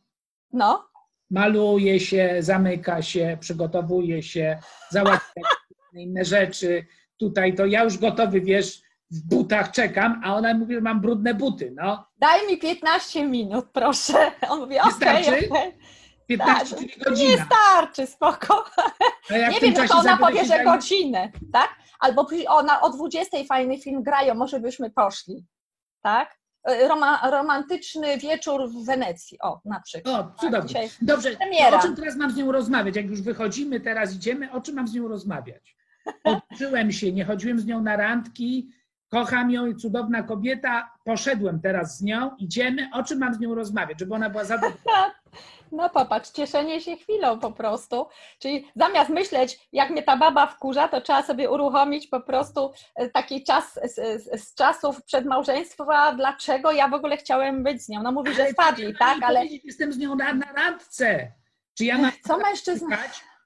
No. 0.53 0.89
Maluje 1.31 2.01
się, 2.01 2.37
zamyka 2.41 3.03
się, 3.03 3.37
przygotowuje 3.41 4.23
się, 4.23 4.59
załatwia 4.91 5.43
inne 5.95 6.25
rzeczy. 6.25 6.87
Tutaj 7.17 7.55
to 7.55 7.67
ja 7.67 7.85
już 7.85 7.99
gotowy, 7.99 8.41
wiesz, 8.41 8.83
w 9.11 9.29
butach 9.29 9.71
czekam, 9.71 10.21
a 10.25 10.37
ona 10.37 10.55
mówi, 10.55 10.75
że 10.75 10.81
mam 10.81 11.01
brudne 11.01 11.35
buty, 11.35 11.73
no. 11.77 12.07
Daj 12.19 12.47
mi 12.47 12.59
15 12.59 13.29
minut, 13.29 13.67
proszę. 13.73 14.33
On 14.49 14.61
mówi, 14.61 14.79
okej, 14.81 15.23
okay, 15.23 15.49
okay. 15.51 15.73
15 16.27 16.77
tak, 16.77 16.87
godzina. 17.05 17.31
Nie 17.31 17.45
starczy, 17.45 18.07
spoko. 18.07 18.65
Nie 19.31 19.61
wiem, 19.61 19.75
tylko 19.75 19.99
ona 19.99 20.17
powie, 20.17 20.45
że 20.45 20.65
godzinę, 20.65 21.33
tak? 21.53 21.69
albo 22.05 22.27
o, 22.49 22.63
na, 22.63 22.81
o 22.81 22.91
20 22.91 23.45
fajny 23.49 23.79
film 23.79 24.03
grają, 24.03 24.35
może 24.35 24.61
byśmy 24.61 24.91
poszli, 24.91 25.47
tak? 26.03 26.39
E, 26.65 26.89
Roma, 26.89 27.31
romantyczny 27.31 28.19
wieczór 28.19 28.69
w 28.69 28.87
Wenecji, 28.87 29.39
o, 29.43 29.61
na 29.65 29.81
przykład. 29.81 30.15
O, 30.15 30.41
cudownie. 30.41 30.75
Tak, 30.75 30.91
Dobrze, 31.03 31.31
o 31.73 31.83
czym 31.83 31.97
teraz 31.97 32.17
mam 32.17 32.31
z 32.31 32.37
nią 32.37 32.53
rozmawiać? 32.53 32.97
Jak 32.97 33.07
już 33.07 33.23
wychodzimy, 33.23 33.81
teraz 33.81 34.15
idziemy, 34.15 34.53
o 34.53 34.61
czym 34.61 34.75
mam 34.75 34.89
z 34.89 34.95
nią 34.95 35.09
rozmawiać? 35.09 35.77
Odczułem 36.25 36.93
się, 36.93 37.13
nie 37.13 37.25
chodziłem 37.25 37.61
z 37.61 37.67
nią 37.67 37.81
na 37.81 37.97
randki, 37.97 38.69
kocham 39.15 39.51
ją, 39.51 39.75
cudowna 39.75 40.23
kobieta, 40.23 40.91
poszedłem 41.05 41.61
teraz 41.61 41.99
z 41.99 42.03
nią, 42.03 42.31
idziemy, 42.39 42.91
o 42.93 43.03
czym 43.03 43.19
mam 43.19 43.35
z 43.35 43.41
nią 43.41 43.55
rozmawiać, 43.55 44.01
żeby 44.01 44.15
ona 44.15 44.31
była 44.31 44.45
zadowolona. 44.45 45.15
No 45.73 45.91
popatrz, 45.91 46.31
cieszenie 46.31 46.81
się 46.81 46.97
chwilą 46.97 47.39
po 47.39 47.53
prostu. 47.53 48.07
Czyli 48.39 48.69
zamiast 48.77 49.11
myśleć, 49.11 49.69
jak 49.73 49.91
mnie 49.91 50.03
ta 50.03 50.17
baba 50.17 50.47
wkurza, 50.47 50.89
to 50.89 51.01
trzeba 51.01 51.23
sobie 51.23 51.51
uruchomić 51.51 52.07
po 52.07 52.21
prostu 52.21 52.73
e, 52.95 53.09
taki 53.09 53.45
czas 53.45 53.81
z, 53.85 54.23
z, 54.23 54.43
z 54.45 54.55
czasów 54.55 55.03
przedmałżeństwa, 55.05 56.15
dlaczego 56.17 56.73
ja 56.73 56.89
w 56.89 56.95
ogóle 56.95 57.17
chciałem 57.17 57.63
być 57.63 57.83
z 57.83 57.89
nią. 57.89 58.03
No 58.03 58.13
mówi, 58.13 58.35
że 58.35 58.51
spadli, 58.51 58.95
tak, 58.99 59.19
ale... 59.23 59.47
Jestem 59.47 59.93
z 59.93 59.99
nią 59.99 60.15
na, 60.15 60.35
na 60.35 60.53
randce. 60.53 61.33
Czy 61.79 61.85
ja 61.85 61.99
mam 61.99 62.13
Co 62.27 62.39
mężczyzna... 62.39 62.99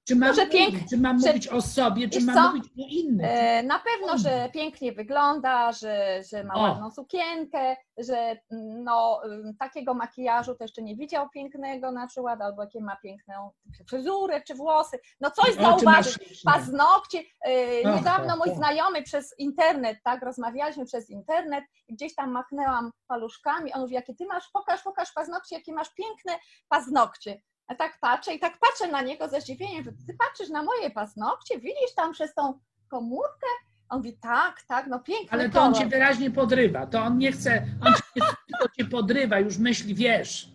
Czy 0.08 0.16
mam, 0.16 0.28
Może 0.28 0.46
mówić, 0.46 0.90
czy 0.90 0.98
mam 0.98 1.20
że, 1.20 1.28
mówić 1.28 1.48
o 1.48 1.62
sobie, 1.62 2.08
czy 2.08 2.20
mam 2.20 2.34
co? 2.34 2.48
mówić 2.48 2.64
o 2.64 2.86
innych? 2.88 3.26
E, 3.30 3.62
na 3.62 3.78
pewno, 3.78 4.18
że 4.18 4.48
pięknie 4.52 4.92
wygląda, 4.92 5.72
że, 5.72 6.22
że 6.30 6.44
ma 6.44 6.54
o. 6.54 6.62
ładną 6.62 6.90
sukienkę, 6.90 7.76
że 7.98 8.36
no, 8.84 9.20
takiego 9.58 9.94
makijażu 9.94 10.54
to 10.54 10.64
jeszcze 10.64 10.82
nie 10.82 10.96
widział 10.96 11.28
pięknego 11.30 11.92
na 11.92 12.06
przykład, 12.06 12.40
albo 12.40 12.62
jakie 12.62 12.80
ma 12.80 12.96
piękną 12.96 13.50
fryzurę 13.88 14.42
czy 14.42 14.54
włosy. 14.54 14.98
No 15.20 15.30
coś 15.30 15.54
zauważyć, 15.54 16.42
paznokcie. 16.44 17.22
E, 17.40 17.96
niedawno 17.96 18.36
mój 18.36 18.54
znajomy 18.54 19.02
przez 19.02 19.38
internet, 19.38 19.98
tak, 20.04 20.22
rozmawialiśmy 20.22 20.86
przez 20.86 21.10
internet, 21.10 21.64
gdzieś 21.88 22.14
tam 22.14 22.30
machnęłam 22.30 22.90
paluszkami, 23.06 23.72
on 23.72 23.80
mówi, 23.80 23.94
jakie 23.94 24.14
ty 24.14 24.26
masz, 24.26 24.50
pokaż, 24.52 24.82
pokaż 24.82 25.12
paznokcie, 25.12 25.56
jakie 25.56 25.72
masz 25.72 25.94
piękne 25.94 26.32
paznokcie. 26.68 27.40
Tak 27.76 27.98
patrzę 28.00 28.34
i 28.34 28.38
tak 28.38 28.58
patrzę 28.58 28.86
na 28.86 29.02
niego 29.02 29.28
ze 29.28 29.40
zdziwieniem, 29.40 29.84
że 29.84 29.92
ty 29.92 30.14
patrzysz 30.18 30.48
na 30.48 30.62
moje 30.62 30.90
paznokcie, 30.90 31.60
widzisz 31.60 31.94
tam 31.96 32.12
przez 32.12 32.34
tą 32.34 32.58
komórkę? 32.88 33.46
On 33.88 33.98
mówi, 33.98 34.18
tak, 34.22 34.62
tak, 34.62 34.86
no 34.86 35.00
pięknie. 35.00 35.28
Ale 35.30 35.50
to 35.50 35.60
on 35.60 35.74
cię 35.74 35.86
wyraźnie 35.86 36.30
podrywa, 36.30 36.86
to 36.86 37.02
on 37.02 37.18
nie 37.18 37.32
chce, 37.32 37.66
on 37.86 37.94
cię, 37.94 38.26
to 38.60 38.68
cię 38.76 38.84
podrywa, 38.84 39.38
już 39.38 39.58
myśli, 39.58 39.94
wiesz. 39.94 40.48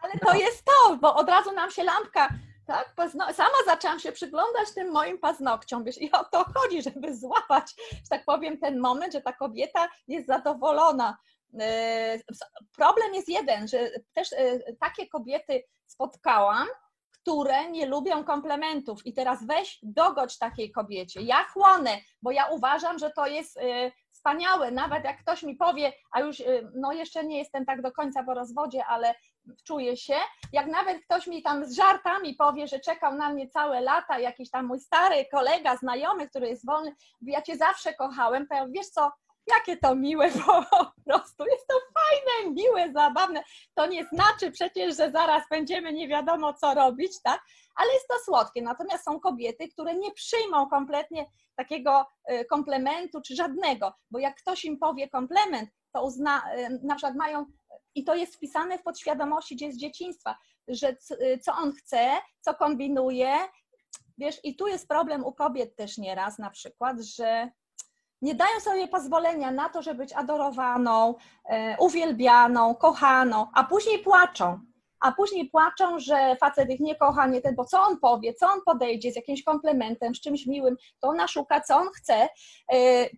Ale 0.00 0.12
to 0.12 0.32
no. 0.32 0.34
jest 0.34 0.64
to, 0.64 0.96
bo 0.96 1.14
od 1.14 1.28
razu 1.28 1.52
nam 1.52 1.70
się 1.70 1.84
lampka, 1.84 2.28
tak, 2.66 2.94
pazno... 2.94 3.32
sama 3.32 3.56
zaczęłam 3.66 4.00
się 4.00 4.12
przyglądać 4.12 4.74
tym 4.74 4.92
moim 4.92 5.18
paznokciom, 5.18 5.84
wiesz, 5.84 6.00
i 6.00 6.12
o 6.12 6.24
to 6.24 6.44
chodzi, 6.54 6.82
żeby 6.82 7.16
złapać, 7.16 7.74
że 7.92 8.08
tak 8.10 8.24
powiem, 8.24 8.58
ten 8.58 8.80
moment, 8.80 9.12
że 9.12 9.20
ta 9.20 9.32
kobieta 9.32 9.88
jest 10.08 10.26
zadowolona. 10.26 11.16
E, 11.60 12.18
problem 12.76 13.14
jest 13.14 13.28
jeden, 13.28 13.68
że 13.68 13.90
też 14.14 14.32
e, 14.32 14.58
takie 14.80 15.08
kobiety 15.08 15.62
spotkałam, 15.86 16.66
które 17.10 17.70
nie 17.70 17.86
lubią 17.86 18.24
komplementów. 18.24 19.06
I 19.06 19.14
teraz 19.14 19.46
weź 19.46 19.78
dogodź 19.82 20.38
takiej 20.38 20.72
kobiecie. 20.72 21.22
Ja 21.22 21.44
chłonę, 21.44 21.98
bo 22.22 22.30
ja 22.30 22.46
uważam, 22.46 22.98
że 22.98 23.10
to 23.10 23.26
jest 23.26 23.56
e, 23.56 23.92
wspaniałe. 24.10 24.70
Nawet 24.70 25.04
jak 25.04 25.20
ktoś 25.20 25.42
mi 25.42 25.56
powie, 25.56 25.92
a 26.12 26.20
już 26.20 26.42
no 26.74 26.92
jeszcze 26.92 27.24
nie 27.24 27.38
jestem 27.38 27.66
tak 27.66 27.82
do 27.82 27.92
końca 27.92 28.24
po 28.24 28.34
rozwodzie, 28.34 28.84
ale 28.84 29.14
czuję 29.64 29.96
się, 29.96 30.14
jak 30.52 30.66
nawet 30.66 31.04
ktoś 31.04 31.26
mi 31.26 31.42
tam 31.42 31.64
z 31.64 31.76
żartami 31.76 32.34
powie, 32.34 32.66
że 32.66 32.80
czekał 32.80 33.14
na 33.14 33.28
mnie 33.28 33.48
całe 33.48 33.80
lata, 33.80 34.18
jakiś 34.18 34.50
tam 34.50 34.66
mój 34.66 34.80
stary 34.80 35.26
kolega, 35.32 35.76
znajomy, 35.76 36.28
który 36.28 36.48
jest 36.48 36.66
wolny, 36.66 36.94
ja 37.22 37.42
cię 37.42 37.56
zawsze 37.56 37.94
kochałem, 37.94 38.46
to 38.46 38.54
ja, 38.54 38.66
wiesz 38.68 38.86
co, 38.86 39.12
jakie 39.46 39.76
to 39.76 39.94
miłe 39.94 40.30
po 40.30 40.64
prostu. 41.04 41.44
Jest 41.44 41.66
to 41.66 41.74
fajne, 41.94 42.54
miłe, 42.54 42.92
zabawne. 42.92 43.42
To 43.74 43.86
nie 43.86 44.04
znaczy 44.04 44.50
przecież, 44.50 44.96
że 44.96 45.10
zaraz 45.10 45.42
będziemy 45.50 45.92
nie 45.92 46.08
wiadomo 46.08 46.54
co 46.54 46.74
robić, 46.74 47.12
tak? 47.22 47.40
Ale 47.76 47.92
jest 47.92 48.08
to 48.08 48.14
słodkie. 48.24 48.62
Natomiast 48.62 49.04
są 49.04 49.20
kobiety, 49.20 49.68
które 49.68 49.94
nie 49.94 50.12
przyjmą 50.12 50.68
kompletnie 50.68 51.26
takiego 51.56 52.06
y, 52.32 52.44
komplementu 52.44 53.20
czy 53.20 53.36
żadnego, 53.36 53.92
bo 54.10 54.18
jak 54.18 54.36
ktoś 54.36 54.64
im 54.64 54.78
powie 54.78 55.08
komplement, 55.08 55.70
to 55.92 56.04
uzna, 56.04 56.42
y, 56.58 56.80
na 56.82 56.94
przykład 56.94 57.16
mają, 57.16 57.46
i 57.94 58.04
to 58.04 58.14
jest 58.14 58.36
wpisane 58.36 58.78
w 58.78 58.82
podświadomości 58.82 59.56
gdzie 59.56 59.72
z 59.72 59.76
dzieciństwa, 59.76 60.38
że 60.68 60.96
y, 61.10 61.38
co 61.38 61.52
on 61.52 61.72
chce, 61.72 62.12
co 62.40 62.54
kombinuje, 62.54 63.36
wiesz, 64.18 64.40
i 64.44 64.56
tu 64.56 64.66
jest 64.66 64.88
problem 64.88 65.24
u 65.24 65.32
kobiet 65.32 65.76
też 65.76 65.98
nieraz 65.98 66.38
na 66.38 66.50
przykład, 66.50 67.00
że 67.00 67.50
nie 68.22 68.34
dają 68.34 68.60
sobie 68.60 68.88
pozwolenia 68.88 69.50
na 69.50 69.68
to, 69.68 69.82
żeby 69.82 69.98
być 69.98 70.12
adorowaną, 70.12 71.14
e, 71.48 71.76
uwielbianą, 71.80 72.74
kochaną, 72.74 73.46
a 73.54 73.64
później 73.64 73.98
płaczą. 73.98 74.60
A 75.00 75.12
później 75.12 75.50
płaczą, 75.50 75.98
że 75.98 76.36
facet 76.40 76.70
ich 76.70 76.80
nie 76.80 76.96
kocha, 76.96 77.26
nie 77.26 77.40
ten, 77.40 77.54
bo 77.54 77.64
co 77.64 77.82
on 77.82 77.98
powie, 77.98 78.34
co 78.34 78.46
on 78.46 78.60
podejdzie 78.66 79.12
z 79.12 79.16
jakimś 79.16 79.42
komplementem, 79.42 80.14
z 80.14 80.20
czymś 80.20 80.46
miłym, 80.46 80.76
to 81.00 81.08
ona 81.08 81.28
szuka, 81.28 81.60
co 81.60 81.76
on 81.76 81.88
chce. 81.88 82.28
E, 82.72 83.08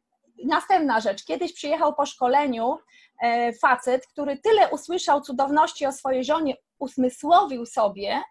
następna 0.45 1.01
rzecz. 1.01 1.25
Kiedyś 1.25 1.53
przyjechał 1.53 1.95
po 1.95 2.07
szkoleniu 2.07 2.79
e, 3.23 3.53
facet, 3.53 4.07
który 4.07 4.39
tyle 4.39 4.69
usłyszał 4.69 5.21
cudowności 5.21 5.87
o 5.87 5.93
swojej 5.93 6.25
żonie, 6.25 6.57
usmysłowił 6.79 7.67
sobie, 7.67 8.23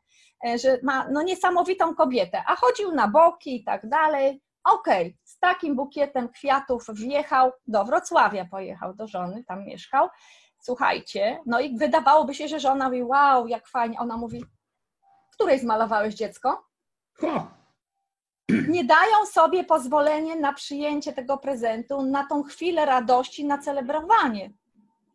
że 0.63 0.79
ma 0.83 1.07
no, 1.11 1.21
niesamowitą 1.21 1.95
kobietę, 1.95 2.43
a 2.47 2.55
chodził 2.55 2.91
na 2.91 3.07
boki 3.07 3.55
i 3.55 3.63
tak 3.63 3.89
dalej. 3.89 4.41
Okej, 4.63 5.07
okay, 5.07 5.17
z 5.37 5.39
takim 5.39 5.75
bukietem 5.75 6.29
kwiatów 6.29 6.85
wjechał 6.93 7.51
do 7.67 7.85
Wrocławia, 7.85 8.45
pojechał 8.45 8.93
do 8.93 9.07
żony, 9.07 9.43
tam 9.43 9.65
mieszkał. 9.65 10.09
Słuchajcie, 10.59 11.39
no 11.45 11.59
i 11.59 11.77
wydawałoby 11.77 12.33
się, 12.33 12.47
że 12.47 12.59
żona 12.59 12.85
mówi, 12.85 13.03
wow, 13.03 13.47
jak 13.47 13.67
fajnie. 13.67 13.99
Ona 13.99 14.17
mówi, 14.17 14.45
której 15.33 15.59
zmalowałeś 15.59 16.15
dziecko? 16.15 16.63
Nie 18.67 18.83
dają 18.83 19.25
sobie 19.25 19.63
pozwolenie 19.63 20.35
na 20.35 20.53
przyjęcie 20.53 21.13
tego 21.13 21.37
prezentu, 21.37 22.03
na 22.03 22.27
tą 22.27 22.43
chwilę 22.43 22.85
radości, 22.85 23.45
na 23.45 23.57
celebrowanie. 23.57 24.51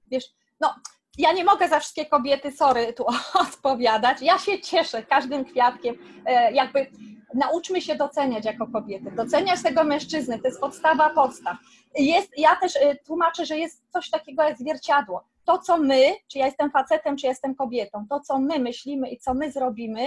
Wiesz, 0.06 0.24
no, 0.60 0.74
ja 1.18 1.32
nie 1.32 1.44
mogę 1.44 1.68
za 1.68 1.80
wszystkie 1.80 2.06
kobiety, 2.06 2.52
sorry, 2.52 2.92
tu 2.92 3.04
odpowiadać. 3.46 4.22
Ja 4.22 4.38
się 4.38 4.60
cieszę 4.60 5.02
każdym 5.02 5.44
kwiatkiem, 5.44 5.98
e, 6.26 6.52
jakby 6.52 6.90
nauczmy 7.34 7.80
się 7.80 7.94
doceniać 7.94 8.44
jako 8.44 8.66
kobiety, 8.66 9.10
doceniać 9.10 9.62
tego 9.62 9.84
mężczyzny, 9.84 10.38
to 10.38 10.48
jest 10.48 10.60
podstawa 10.60 11.10
podstaw. 11.10 11.56
Jest, 11.94 12.38
ja 12.38 12.56
też 12.56 12.76
y, 12.76 12.98
tłumaczę, 13.06 13.46
że 13.46 13.58
jest 13.58 13.82
coś 13.90 14.10
takiego 14.10 14.42
jak 14.42 14.58
zwierciadło. 14.58 15.24
To, 15.44 15.58
co 15.58 15.78
my, 15.78 16.02
czy 16.28 16.38
ja 16.38 16.46
jestem 16.46 16.70
facetem, 16.70 17.16
czy 17.16 17.26
jestem 17.26 17.54
kobietą, 17.54 18.06
to, 18.10 18.20
co 18.20 18.38
my 18.38 18.58
myślimy 18.58 19.10
i 19.10 19.18
co 19.18 19.34
my 19.34 19.52
zrobimy, 19.52 20.06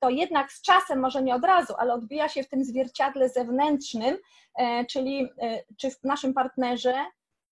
to 0.00 0.10
jednak 0.10 0.52
z 0.52 0.62
czasem, 0.62 1.00
może 1.00 1.22
nie 1.22 1.34
od 1.34 1.44
razu, 1.44 1.74
ale 1.78 1.94
odbija 1.94 2.28
się 2.28 2.42
w 2.42 2.48
tym 2.48 2.64
zwierciadle 2.64 3.28
zewnętrznym, 3.28 4.18
e, 4.58 4.84
czyli 4.84 5.28
e, 5.42 5.62
czy 5.76 5.90
w 5.90 6.04
naszym 6.04 6.34
partnerze, 6.34 6.94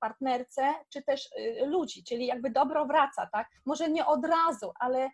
partnerce, 0.00 0.74
czy 0.88 1.02
też 1.02 1.26
y, 1.26 1.66
ludzi, 1.66 2.04
czyli 2.04 2.26
jakby 2.26 2.50
dobro 2.50 2.87
wraca, 2.87 3.26
tak? 3.32 3.48
Może 3.64 3.88
nie 3.88 4.06
od 4.06 4.24
razu, 4.26 4.72
ale 4.80 5.10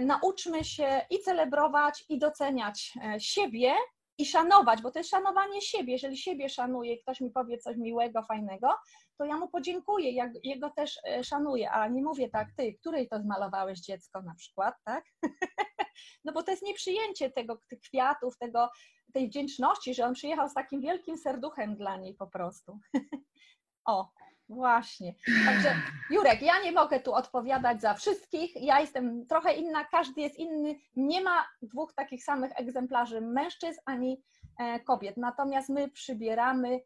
nauczmy 0.00 0.64
się 0.64 1.00
i 1.10 1.18
celebrować, 1.18 2.04
i 2.08 2.18
doceniać 2.18 2.92
e, 3.04 3.20
siebie, 3.20 3.74
i 4.18 4.26
szanować, 4.26 4.82
bo 4.82 4.90
to 4.90 4.98
jest 4.98 5.10
szanowanie 5.10 5.60
siebie. 5.60 5.92
Jeżeli 5.92 6.16
siebie 6.16 6.48
szanuję, 6.48 6.98
ktoś 6.98 7.20
mi 7.20 7.30
powie 7.30 7.58
coś 7.58 7.76
miłego, 7.76 8.22
fajnego, 8.22 8.68
to 9.18 9.24
ja 9.24 9.36
mu 9.36 9.48
podziękuję, 9.48 10.10
jak 10.10 10.30
jego 10.42 10.70
też 10.70 10.98
e, 11.08 11.24
szanuję, 11.24 11.70
a 11.70 11.88
nie 11.88 12.02
mówię 12.02 12.30
tak, 12.30 12.48
ty, 12.56 12.74
której 12.74 13.08
to 13.08 13.20
zmalowałeś 13.20 13.80
dziecko 13.80 14.22
na 14.22 14.34
przykład, 14.34 14.74
tak? 14.84 15.04
No 16.24 16.32
bo 16.32 16.42
to 16.42 16.50
jest 16.50 16.62
nieprzyjęcie 16.62 17.30
tego, 17.30 17.58
tych 17.68 17.80
kwiatów, 17.80 18.38
tego, 18.38 18.70
tej 19.12 19.28
wdzięczności, 19.28 19.94
że 19.94 20.06
on 20.06 20.14
przyjechał 20.14 20.48
z 20.48 20.54
takim 20.54 20.80
wielkim 20.80 21.18
serduchem 21.18 21.76
dla 21.76 21.96
niej 21.96 22.14
po 22.14 22.26
prostu. 22.26 22.78
O, 23.86 24.08
Właśnie. 24.48 25.14
Także 25.46 25.74
Jurek, 26.10 26.42
ja 26.42 26.62
nie 26.64 26.72
mogę 26.72 27.00
tu 27.00 27.14
odpowiadać 27.14 27.80
za 27.80 27.94
wszystkich. 27.94 28.62
Ja 28.62 28.80
jestem 28.80 29.26
trochę 29.26 29.54
inna, 29.54 29.84
każdy 29.84 30.20
jest 30.20 30.38
inny. 30.38 30.74
Nie 30.96 31.20
ma 31.20 31.46
dwóch 31.62 31.92
takich 31.94 32.24
samych 32.24 32.52
egzemplarzy 32.56 33.20
mężczyzn 33.20 33.80
ani 33.86 34.22
e, 34.58 34.80
kobiet. 34.80 35.16
Natomiast 35.16 35.68
my 35.68 35.90
przybieramy 35.90 36.80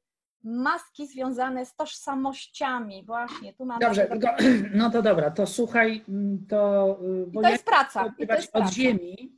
maski 0.45 1.07
związane 1.07 1.67
z 1.67 1.77
tożsamościami. 1.77 3.05
Właśnie, 3.05 3.55
tu 3.55 3.67
mamy. 3.67 3.81
Dobrze, 3.81 4.09
no 4.75 4.91
to 4.91 5.03
dobra, 5.03 5.31
to 5.31 5.47
słuchaj, 5.47 6.05
mm, 6.09 6.47
to. 6.49 6.91
Y, 7.03 7.27
bo 7.27 7.41
I 7.41 7.45
to 7.45 7.51
jest 7.51 7.65
praca. 7.65 8.15
I 8.19 8.27
to 8.27 8.35
jest 8.35 8.49
od 8.57 8.63
praca. 8.63 8.73
ziemi, 8.73 9.33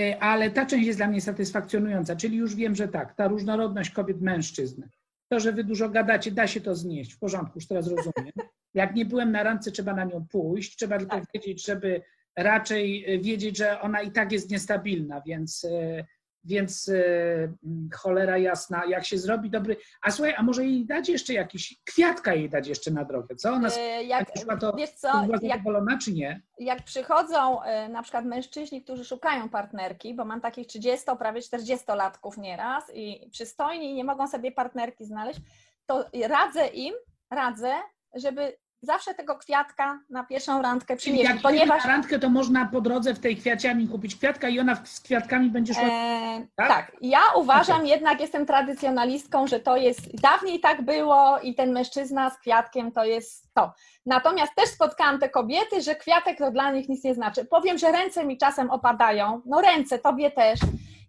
y, 0.00 0.20
ale 0.20 0.50
ta 0.50 0.66
część 0.66 0.86
jest 0.86 0.98
dla 0.98 1.08
mnie 1.08 1.20
satysfakcjonująca, 1.20 2.16
czyli 2.16 2.36
już 2.36 2.54
wiem, 2.54 2.74
że 2.74 2.88
tak, 2.88 3.14
ta 3.14 3.28
różnorodność 3.28 3.90
kobiet, 3.90 4.20
mężczyzn 4.20 4.82
to, 5.28 5.40
że 5.40 5.52
wy 5.52 5.64
dużo 5.64 5.88
gadacie, 5.88 6.30
da 6.30 6.46
się 6.46 6.60
to 6.60 6.74
znieść. 6.74 7.14
W 7.14 7.18
porządku, 7.18 7.52
już 7.54 7.66
teraz 7.66 7.88
rozumiem. 7.88 8.32
Jak 8.74 8.94
nie 8.94 9.04
byłem 9.04 9.32
na 9.32 9.42
randce, 9.42 9.70
trzeba 9.70 9.94
na 9.94 10.04
nią 10.04 10.26
pójść. 10.30 10.76
Trzeba 10.76 10.98
tylko 10.98 11.16
tak. 11.16 11.24
wiedzieć, 11.34 11.66
żeby 11.66 12.02
raczej 12.36 13.04
wiedzieć, 13.22 13.56
że 13.56 13.80
ona 13.80 14.02
i 14.02 14.10
tak 14.10 14.32
jest 14.32 14.50
niestabilna, 14.50 15.20
więc, 15.26 15.64
e, 15.64 16.04
więc 16.44 16.88
y, 16.88 17.52
cholera 17.94 18.38
jasna, 18.38 18.82
jak 18.88 19.04
się 19.04 19.18
zrobi 19.18 19.50
dobry. 19.50 19.76
A 20.02 20.10
słuchaj, 20.10 20.34
a 20.36 20.42
może 20.42 20.64
jej 20.64 20.86
dać 20.86 21.08
jeszcze 21.08 21.32
jakiś, 21.32 21.80
kwiatka 21.84 22.34
jej 22.34 22.48
dać 22.48 22.68
jeszcze 22.68 22.90
na 22.90 23.04
drogę, 23.04 23.36
co? 23.36 23.52
Ona 23.52 23.68
E, 23.76 24.04
jak, 24.04 24.32
przyszła, 24.32 24.56
to, 24.56 24.72
wiesz 24.72 24.90
co, 24.90 25.12
była 25.12 25.38
jak, 25.42 25.52
zadowolona, 25.52 25.98
czy 25.98 26.12
nie? 26.12 26.42
jak 26.58 26.84
przychodzą 26.84 27.62
e, 27.62 27.88
na 27.88 28.02
przykład 28.02 28.24
mężczyźni, 28.24 28.82
którzy 28.82 29.04
szukają 29.04 29.48
partnerki, 29.48 30.14
bo 30.14 30.24
mam 30.24 30.40
takich 30.40 30.66
30, 30.66 31.06
prawie 31.18 31.40
40-latków 31.40 32.38
nieraz 32.38 32.84
i 32.94 33.30
przystojni 33.30 33.94
nie 33.94 34.04
mogą 34.04 34.28
sobie 34.28 34.52
partnerki 34.52 35.04
znaleźć, 35.04 35.40
to 35.86 36.04
radzę 36.28 36.66
im, 36.66 36.94
radzę, 37.30 37.72
żeby 38.14 38.56
zawsze 38.82 39.14
tego 39.14 39.36
kwiatka 39.36 40.00
na 40.10 40.24
pierwszą 40.24 40.62
randkę 40.62 40.96
przynieść, 40.96 41.30
jak 41.30 41.42
ponieważ 41.42 41.84
na 41.84 41.90
randkę, 41.90 42.18
to 42.18 42.30
można 42.30 42.66
po 42.66 42.80
drodze 42.80 43.14
w 43.14 43.18
tej 43.18 43.36
kwiaciarni 43.36 43.88
kupić 43.88 44.16
kwiatka 44.16 44.48
i 44.48 44.60
ona 44.60 44.76
z 44.84 45.00
kwiatkami 45.00 45.50
będzie 45.50 45.74
szła. 45.74 45.84
E, 45.84 46.46
Tak? 46.56 46.68
tak? 46.68 46.92
ja 47.00 47.20
uważam 47.34 47.86
jednak, 47.86 48.20
jestem 48.20 48.46
tradycjonalistką, 48.46 49.46
że 49.46 49.60
to 49.60 49.76
jest, 49.76 50.20
dawniej 50.20 50.60
tak 50.60 50.82
było 50.82 51.38
i 51.38 51.54
ten 51.54 51.72
mężczyzna 51.72 52.30
z 52.30 52.38
kwiatkiem 52.38 52.92
to 52.92 53.04
jest 53.04 53.54
to. 53.54 53.72
Natomiast 54.06 54.54
też 54.54 54.68
spotkałam 54.68 55.18
te 55.18 55.28
kobiety, 55.28 55.82
że 55.82 55.94
kwiatek 55.94 56.38
to 56.38 56.50
dla 56.50 56.72
nich 56.72 56.88
nic 56.88 57.04
nie 57.04 57.14
znaczy. 57.14 57.44
Powiem, 57.44 57.78
że 57.78 57.92
ręce 57.92 58.24
mi 58.24 58.38
czasem 58.38 58.70
opadają, 58.70 59.42
no 59.46 59.60
ręce, 59.60 59.98
tobie 59.98 60.30
też. 60.30 60.60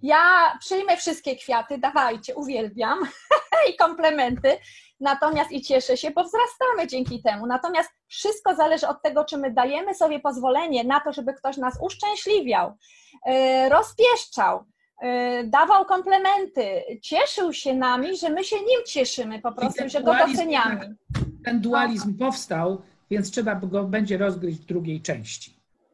Ja 0.02 0.18
przyjmę 0.60 0.98
wszystkie 0.98 1.36
kwiaty, 1.36 1.78
dawajcie, 1.78 2.36
uwielbiam 2.36 3.00
i 3.70 3.76
komplementy, 3.76 4.58
natomiast 5.00 5.52
i 5.52 5.62
cieszę 5.62 5.98
się, 5.98 6.12
bo 6.12 6.24
wzrastamy 6.24 6.88
dzięki 6.88 7.22
temu. 7.22 7.46
Natomiast 7.46 7.90
wszystko 8.08 8.56
zależy 8.56 8.88
od 8.88 9.02
tego, 9.02 9.26
czy 9.26 9.38
my 9.38 9.52
dajemy 9.52 9.96
sobie 9.96 10.20
pozwolenie 10.20 10.84
na 10.84 11.00
to, 11.00 11.14
żeby 11.14 11.34
ktoś 11.34 11.58
nas 11.58 11.80
uszczęśliwiał, 11.82 12.74
e, 13.26 13.70
rozpieszczał, 13.70 14.64
e, 15.02 15.44
dawał 15.44 15.86
komplementy, 15.86 16.84
cieszył 17.02 17.54
się 17.54 17.74
nami, 17.74 18.18
że 18.18 18.30
my 18.30 18.44
się 18.44 18.56
nim 18.56 18.80
cieszymy 18.88 19.42
po 19.42 19.52
prostu, 19.52 19.90
że 19.90 20.04
go 20.04 20.14
doceniamy. 20.28 20.96
Ten 21.46 21.62
dualizm 21.62 22.18
powstał, 22.18 22.82
więc 23.10 23.32
trzeba 23.32 23.56
go 23.56 23.84
będzie 23.84 24.18
rozgryźć 24.18 24.60
w 24.60 24.66
drugiej 24.66 25.02
części. 25.02 25.59